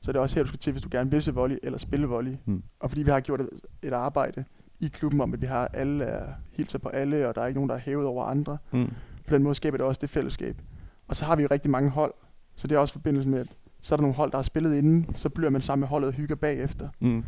så 0.02 0.12
er 0.12 0.14
det 0.14 0.22
også 0.22 0.36
her, 0.36 0.44
du 0.44 0.48
skal 0.48 0.60
til, 0.60 0.72
hvis 0.72 0.84
du 0.84 0.90
gerne 0.92 1.12
vil 1.12 1.24
se 1.24 1.34
volley 1.34 1.58
eller 1.64 1.80
spille 1.80 2.08
volley. 2.08 2.36
Mm. 2.46 2.64
Og 2.80 2.90
fordi 2.90 3.04
vi 3.04 3.12
har 3.12 3.20
gjort 3.20 3.42
et, 3.42 3.50
et 3.82 3.94
arbejde 3.94 4.44
i 4.80 4.88
klubben 4.88 5.22
om, 5.22 5.34
at 5.34 5.42
vi 5.42 5.46
har 5.46 5.68
alle 5.74 6.04
er 6.04 6.26
hilser 6.52 6.80
på 6.80 6.90
alle, 6.90 7.28
og 7.28 7.36
der 7.36 7.42
er 7.42 7.48
ikke 7.48 7.58
nogen, 7.58 7.70
der 7.70 7.76
er 7.76 7.80
hævet 7.80 8.06
over 8.06 8.26
andre. 8.26 8.58
Mm. 8.72 8.92
På 9.28 9.34
den 9.36 9.44
måde 9.44 9.56
skaber 9.56 9.78
det 9.78 9.86
også 9.86 10.00
det 10.02 10.10
fællesskab. 10.10 10.62
Og 11.08 11.16
så 11.16 11.26
har 11.26 11.36
vi 11.36 11.42
jo 11.42 11.48
rigtig 11.52 11.72
mange 11.72 11.90
hold, 11.90 12.14
så 12.56 12.68
det 12.68 12.76
er 12.76 12.80
også 12.80 12.94
forbindelse 12.94 13.30
med, 13.30 13.40
at 13.40 13.48
så 13.84 13.96
er 13.96 13.98
der 13.98 14.02
nogle 14.02 14.16
hold, 14.16 14.32
der 14.32 14.38
har 14.38 14.44
spillet 14.44 14.76
inden, 14.76 15.06
så 15.16 15.30
bliver 15.30 15.50
man 15.50 15.62
sammen 15.62 15.82
med 15.82 15.88
holdet 15.88 16.08
og 16.08 16.14
hygger 16.14 16.36
bagefter. 16.36 16.90
Mm. 17.00 17.24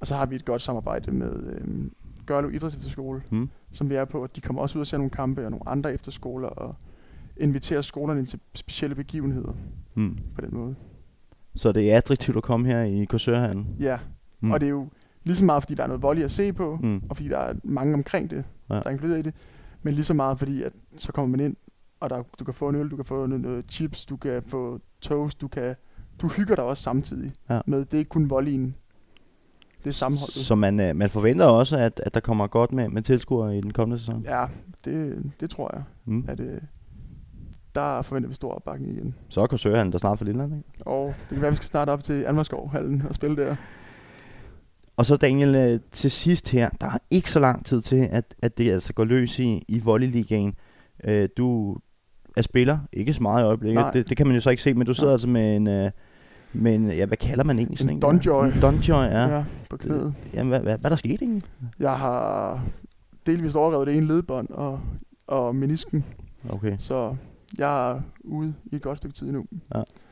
Og 0.00 0.06
så 0.06 0.14
har 0.16 0.26
vi 0.26 0.36
et 0.36 0.44
godt 0.44 0.62
samarbejde 0.62 1.10
med 1.12 1.52
øhm, 1.52 1.92
Gørlev 2.26 2.54
Idrætsefterskole, 2.54 3.22
Mm. 3.30 3.50
som 3.72 3.90
vi 3.90 3.94
er 3.94 4.04
på. 4.04 4.26
De 4.36 4.40
kommer 4.40 4.62
også 4.62 4.78
ud 4.78 4.80
og 4.80 4.86
ser 4.86 4.96
nogle 4.96 5.10
kampe 5.10 5.44
og 5.44 5.50
nogle 5.50 5.68
andre 5.68 5.94
efterskoler, 5.94 6.48
og 6.48 6.74
inviterer 7.36 7.80
skolerne 7.80 8.20
ind 8.20 8.26
til 8.26 8.40
specielle 8.54 8.94
begivenheder 8.96 9.52
Mm. 9.94 10.18
på 10.34 10.40
den 10.40 10.48
måde. 10.52 10.74
Så 11.56 11.72
det 11.72 11.92
er 11.92 11.96
attraktivt 11.96 12.36
at 12.36 12.42
komme 12.42 12.66
her 12.66 12.82
i 12.82 13.04
Korsørhallen. 13.04 13.66
Ja, 13.80 13.98
Mm. 14.40 14.50
og 14.50 14.60
det 14.60 14.66
er 14.66 14.70
jo 14.70 14.88
lige 15.24 15.36
så 15.36 15.44
meget, 15.44 15.62
fordi 15.62 15.74
der 15.74 15.82
er 15.82 15.86
noget 15.86 16.02
volley 16.02 16.22
at 16.22 16.30
se 16.30 16.52
på, 16.52 16.78
mm. 16.82 17.02
Og 17.08 17.16
fordi 17.16 17.28
der 17.28 17.38
er 17.38 17.54
mange 17.64 17.94
omkring 17.94 18.30
det, 18.30 18.44
ja. 18.70 18.74
der 18.74 18.82
er 18.86 18.90
inkluderet 18.90 19.18
i 19.18 19.22
det, 19.22 19.34
men 19.82 19.94
lige 19.94 20.04
så 20.04 20.14
meget, 20.14 20.38
fordi 20.38 20.62
at 20.62 20.72
så 20.96 21.12
kommer 21.12 21.36
man 21.36 21.46
ind, 21.46 21.56
og 22.02 22.10
der, 22.10 22.22
du 22.38 22.44
kan 22.44 22.54
få 22.54 22.68
en 22.68 22.74
øl, 22.74 22.88
du 22.90 22.96
kan 22.96 23.04
få 23.04 23.26
noget, 23.26 23.40
noget 23.42 23.64
chips, 23.70 24.06
du 24.06 24.16
kan 24.16 24.42
få 24.46 24.80
toast, 25.00 25.40
du 25.40 25.48
kan 25.48 25.74
du 26.22 26.28
hygger 26.28 26.54
dig 26.54 26.64
også 26.64 26.82
samtidig 26.82 27.32
Ja. 27.50 27.60
med, 27.66 27.78
det 27.78 27.94
er 27.94 27.98
ikke 27.98 28.08
kun 28.08 28.30
volleyen, 28.30 28.74
det 29.84 29.88
er 29.88 29.92
sammenholdet. 29.92 30.34
Så 30.34 30.54
man, 30.54 30.80
øh, 30.80 30.96
man 30.96 31.10
forventer 31.10 31.44
også, 31.46 31.76
at, 31.78 32.00
at 32.06 32.14
der 32.14 32.20
kommer 32.20 32.46
godt 32.46 32.72
med, 32.72 32.88
med 32.88 33.02
tilskuere 33.02 33.58
i 33.58 33.60
den 33.60 33.72
kommende 33.72 33.98
sæson. 33.98 34.22
Ja, 34.22 34.46
det, 34.84 35.22
det 35.40 35.50
tror 35.50 35.70
jeg, 35.74 35.82
Mm. 36.04 36.24
at 36.28 36.40
øh, 36.40 36.60
der 37.74 38.02
forventer 38.02 38.28
vi 38.28 38.34
stor 38.34 38.52
opbakning 38.54 38.92
igen. 38.92 39.14
Så 39.28 39.40
er 39.40 39.46
Korsørhallen 39.46 39.92
der 39.92 39.98
snart 39.98 40.18
for 40.18 40.24
Lilleland, 40.24 40.54
ikke? 40.56 40.68
Og 40.86 41.06
det 41.20 41.28
kan 41.28 41.40
være, 41.40 41.46
at 41.48 41.52
vi 41.52 41.56
skal 41.56 41.66
starte 41.66 41.90
op 41.90 42.04
til 42.04 42.22
Almerskovhallen 42.22 43.02
og 43.08 43.14
spille 43.14 43.36
der. 43.36 43.56
Og 44.96 45.06
så 45.06 45.16
Daniel, 45.16 45.54
øh, 45.54 45.80
til 45.92 46.10
sidst 46.10 46.50
her, 46.50 46.70
der 46.80 46.86
er 46.86 46.98
ikke 47.10 47.30
så 47.30 47.40
lang 47.40 47.66
tid 47.66 47.80
til, 47.80 48.08
at, 48.10 48.34
at 48.42 48.58
det 48.58 48.70
altså 48.72 48.92
går 48.92 49.04
løs 49.04 49.38
i, 49.38 49.64
i 49.68 49.80
volleyligaen. 49.80 50.54
Øh, 51.04 51.28
du 51.36 51.76
er 52.36 52.42
spiller, 52.42 52.78
ikke 52.92 53.14
så 53.14 53.22
meget 53.22 53.42
i 53.42 53.44
øjeblikket, 53.44 53.84
det, 53.92 54.08
det 54.08 54.16
kan 54.16 54.26
man 54.26 54.34
jo 54.34 54.40
så 54.40 54.50
ikke 54.50 54.62
se, 54.62 54.74
men 54.74 54.86
du 54.86 54.94
sidder 54.94 55.08
Nej. 55.08 55.14
altså 55.14 55.28
med 55.28 55.56
en, 55.56 55.66
øh, 55.66 55.90
med 56.52 56.74
en, 56.74 56.90
ja, 56.90 57.06
hvad 57.06 57.16
kalder 57.16 57.44
man 57.44 57.58
egentlig 57.58 57.78
sådan 57.78 57.96
En 57.96 58.02
Donjoy. 58.02 58.44
En 58.44 58.62
Donjoy, 58.62 59.04
ja. 59.04 59.26
ja. 59.26 59.36
ja 59.36 59.44
på 59.70 59.76
knæet. 59.76 60.14
Jamen, 60.34 60.48
hvad, 60.48 60.60
hvad, 60.60 60.78
hvad 60.78 60.84
er 60.84 60.88
der 60.88 60.96
sket 60.96 61.22
egentlig? 61.22 61.42
Jeg 61.80 61.98
har 61.98 62.60
delvist 63.26 63.56
overrevet 63.56 63.86
det 63.86 63.96
ene 63.96 64.06
ledbånd 64.06 64.50
og, 64.50 64.80
og 65.26 65.56
menisken, 65.56 66.04
Okay, 66.48 66.76
så 66.78 67.16
jeg 67.58 67.90
er 67.90 68.00
ude 68.20 68.54
i 68.72 68.76
et 68.76 68.82
godt 68.82 68.98
stykke 68.98 69.14
tid 69.14 69.32
nu. 69.32 69.44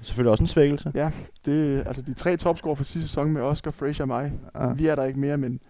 selvfølgelig 0.00 0.30
også 0.30 0.44
en 0.44 0.48
svækkelse. 0.48 0.92
Ja, 0.94 1.10
det 1.44 1.82
altså 1.86 2.02
de 2.02 2.14
tre 2.14 2.36
topscorer 2.36 2.74
fra 2.74 2.84
sidste 2.84 3.08
sæson 3.08 3.32
med 3.32 3.42
Oscar, 3.42 3.70
Fraser 3.70 4.04
og 4.04 4.08
mig. 4.08 4.32
Ja. 4.54 4.72
Vi 4.72 4.86
er 4.86 4.94
der 4.94 5.04
ikke 5.04 5.20
mere, 5.20 5.36
men 5.36 5.60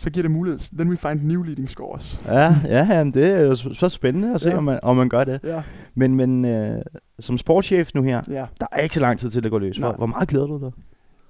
så 0.00 0.10
giver 0.10 0.22
det 0.22 0.30
mulighed. 0.30 0.58
Then 0.76 0.88
we 0.90 0.96
find 0.96 1.22
new 1.22 1.42
leading 1.42 1.70
scores. 1.70 2.20
Ja, 2.26 2.56
ja 2.64 2.86
jamen, 2.90 3.14
det 3.14 3.26
er 3.26 3.40
jo 3.40 3.54
så 3.54 3.88
spændende 3.88 4.34
at 4.34 4.40
se, 4.40 4.50
Ja. 4.50 4.56
om, 4.56 4.64
man, 4.64 4.78
om 4.82 4.96
man 4.96 5.08
gør 5.08 5.24
det. 5.24 5.40
Ja, 5.44 5.62
Men, 5.94 6.14
men 6.14 6.44
øh, 6.44 6.82
som 7.20 7.38
sportschef 7.38 7.90
nu 7.94 8.02
her, 8.02 8.22
ja. 8.28 8.46
der 8.60 8.66
er 8.72 8.80
ikke 8.80 8.94
så 8.94 9.00
lang 9.00 9.18
tid 9.18 9.30
til, 9.30 9.42
det 9.42 9.50
går 9.50 9.58
løs. 9.58 9.76
Hvor, 9.76 9.92
hvor 9.92 10.06
meget 10.06 10.28
glæder 10.28 10.46
du 10.46 10.58
dig? 10.60 10.70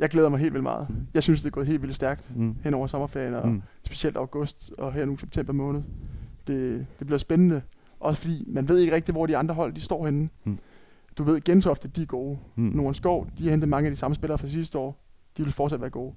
Jeg 0.00 0.08
glæder 0.08 0.28
mig 0.28 0.38
helt 0.40 0.52
vildt 0.52 0.62
meget. 0.62 0.86
Mm. 0.90 0.96
Jeg 1.14 1.22
synes, 1.22 1.40
det 1.42 1.46
er 1.46 1.50
gået 1.50 1.66
helt 1.66 1.82
vildt 1.82 1.96
stærkt 1.96 2.32
Mm. 2.36 2.56
hen 2.64 2.74
over 2.74 2.86
sommerferien, 2.86 3.34
og 3.34 3.48
Mm. 3.48 3.62
specielt 3.86 4.16
august 4.16 4.70
og 4.78 4.92
her 4.92 5.04
nu 5.04 5.16
september 5.16 5.52
måned. 5.52 5.82
Det, 6.46 6.86
det 6.98 7.06
bliver 7.06 7.18
spændende. 7.18 7.62
Også 8.00 8.20
fordi 8.20 8.44
man 8.48 8.68
ved 8.68 8.78
ikke 8.78 8.94
rigtigt, 8.94 9.14
hvor 9.14 9.26
de 9.26 9.36
andre 9.36 9.54
hold 9.54 9.72
de 9.72 9.80
står 9.80 10.04
henne. 10.04 10.28
Mm. 10.44 10.58
Du 11.18 11.22
ved, 11.24 11.40
Gentofte, 11.40 11.88
de 11.88 12.02
er 12.02 12.06
gode. 12.06 12.38
Mm. 12.56 12.62
Norden 12.74 12.94
Skov, 12.94 13.26
de 13.38 13.44
har 13.44 13.50
hentet 13.50 13.68
mange 13.68 13.86
af 13.86 13.90
de 13.92 13.96
samme 13.96 14.14
spillere 14.14 14.38
fra 14.38 14.46
sidste 14.48 14.78
år. 14.78 15.04
De 15.36 15.42
vil 15.44 15.52
fortsat 15.52 15.80
være 15.80 15.90
gode. 15.90 16.12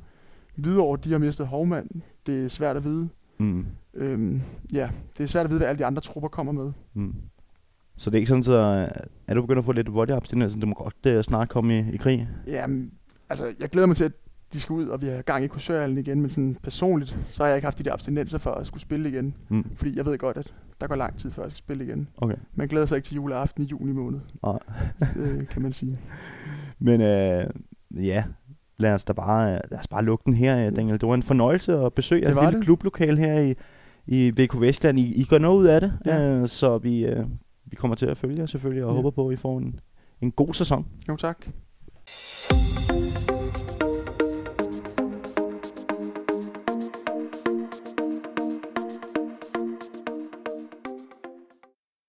Hvidovre, 0.56 1.00
de 1.04 1.12
har 1.12 1.18
mistet 1.18 1.48
Hovmand. 1.48 1.89
Det 2.26 2.46
er 2.46 2.48
svært 2.48 2.78
at 2.78 2.84
vide. 2.84 3.10
Mm. 3.38 3.66
Øhm, 3.94 4.42
ja, 4.74 4.89
det 5.18 5.24
er 5.24 5.28
svært 5.28 5.46
at 5.46 5.50
vide, 5.50 5.60
hvad 5.60 5.68
alle 5.68 5.80
de 5.80 5.86
andre 5.86 6.02
trupper 6.02 6.30
kommer 6.30 6.54
med. 6.54 6.72
Mm. 6.94 7.16
Så 7.98 8.10
det 8.10 8.16
er 8.16 8.20
ikke 8.20 8.30
sådan, 8.30 8.44
så 8.44 8.54
øh, 8.54 9.04
er 9.28 9.34
du 9.34 9.42
begyndt 9.42 9.60
at 9.60 9.66
få 9.66 9.72
lidt 9.72 9.94
volleyabstinens, 9.94 10.54
så 10.54 10.60
du 10.60 10.68
må 10.68 10.74
godt 10.74 11.16
uh, 11.16 11.22
snart 11.22 11.50
komme 11.50 11.80
i, 11.80 11.94
i 11.94 11.98
krig? 11.98 12.28
Jamen, 12.48 12.92
altså, 13.30 13.54
jeg 13.60 13.70
glæder 13.70 13.88
mig 13.88 13.96
til, 13.96 14.04
at 14.04 14.12
de 14.54 14.60
skal 14.60 14.74
ud, 14.74 14.88
og 14.88 15.02
vi 15.02 15.08
har 15.08 15.22
gang 15.22 15.44
i 15.44 15.48
kursørhallen 15.48 15.98
igen, 15.98 16.22
men 16.22 16.30
sådan 16.30 16.58
personligt, 16.63 17.18
så 17.26 17.44
har 17.44 17.48
jeg 17.48 17.58
ikke 17.58 17.66
haft 17.66 17.78
de 17.78 17.84
der 17.84 17.94
abstinenser 17.94 18.38
for 18.38 18.52
at 18.52 18.68
skulle 18.68 18.82
spille 18.82 19.10
igen. 19.10 19.36
Mm. 19.50 19.66
Fordi 19.76 19.98
jeg 19.98 20.06
ved 20.06 20.18
godt, 20.18 20.38
at 20.38 20.54
der 20.82 20.88
går 20.88 20.96
lang 20.96 21.18
tid, 21.18 21.32
før 21.32 21.44
jeg 21.44 21.52
skal 21.52 21.58
spille 21.58 21.84
igen. 21.84 22.08
Okay. 22.18 22.36
Man 22.56 22.68
glæder 22.68 22.86
sig 22.86 22.96
ikke 22.96 23.06
til 23.06 23.16
juleaften 23.16 23.63
i 23.63 23.68
juni 23.68 23.92
måned, 23.92 24.20
Nej. 24.44 24.60
øh, 25.16 25.48
kan 25.48 25.62
man 25.62 25.74
sige. 25.74 26.00
Men 26.80 27.02
øh, 27.02 27.46
ja, 27.92 28.24
lad 28.78 28.94
os 28.94 29.06
da 29.06 29.14
bare, 29.14 29.62
lad 29.72 29.80
os 29.80 29.88
bare 29.88 30.04
lukke 30.04 30.24
den 30.26 30.34
her, 30.34 30.66
øh, 30.68 30.76
Daniel. 30.76 31.02
Det 31.02 31.10
var 31.10 31.14
en 31.16 31.24
fornøjelse 31.24 31.74
at 31.78 31.94
besøge 31.94 32.22
jeres 32.26 32.36
var 32.36 32.44
lille 32.46 32.58
det. 32.60 32.66
klublokal 32.66 33.18
her 33.18 33.40
i, 33.40 33.56
i 34.08 34.30
VK 34.38 34.62
Vestland. 34.62 35.00
I, 35.00 35.14
I 35.14 35.24
gør 35.24 35.38
noget 35.38 35.60
ud 35.60 35.66
af 35.66 35.82
det, 35.82 35.94
Ja. 36.06 36.20
øh, 36.30 36.48
så 36.50 36.78
vi, 36.78 37.06
øh, 37.06 37.26
vi 37.66 37.76
kommer 37.76 37.96
til 37.96 38.06
at 38.06 38.18
følge 38.18 38.38
jer 38.40 38.46
selvfølgelig, 38.46 38.86
og 38.86 38.92
Ja. 38.92 38.96
håber 38.96 39.12
på, 39.12 39.28
at 39.28 39.34
I 39.34 39.36
får 39.36 39.58
en, 39.58 39.80
en 40.22 40.32
god 40.32 40.54
sæson. 40.54 40.88
Jo, 41.10 41.16
tak. 41.16 41.46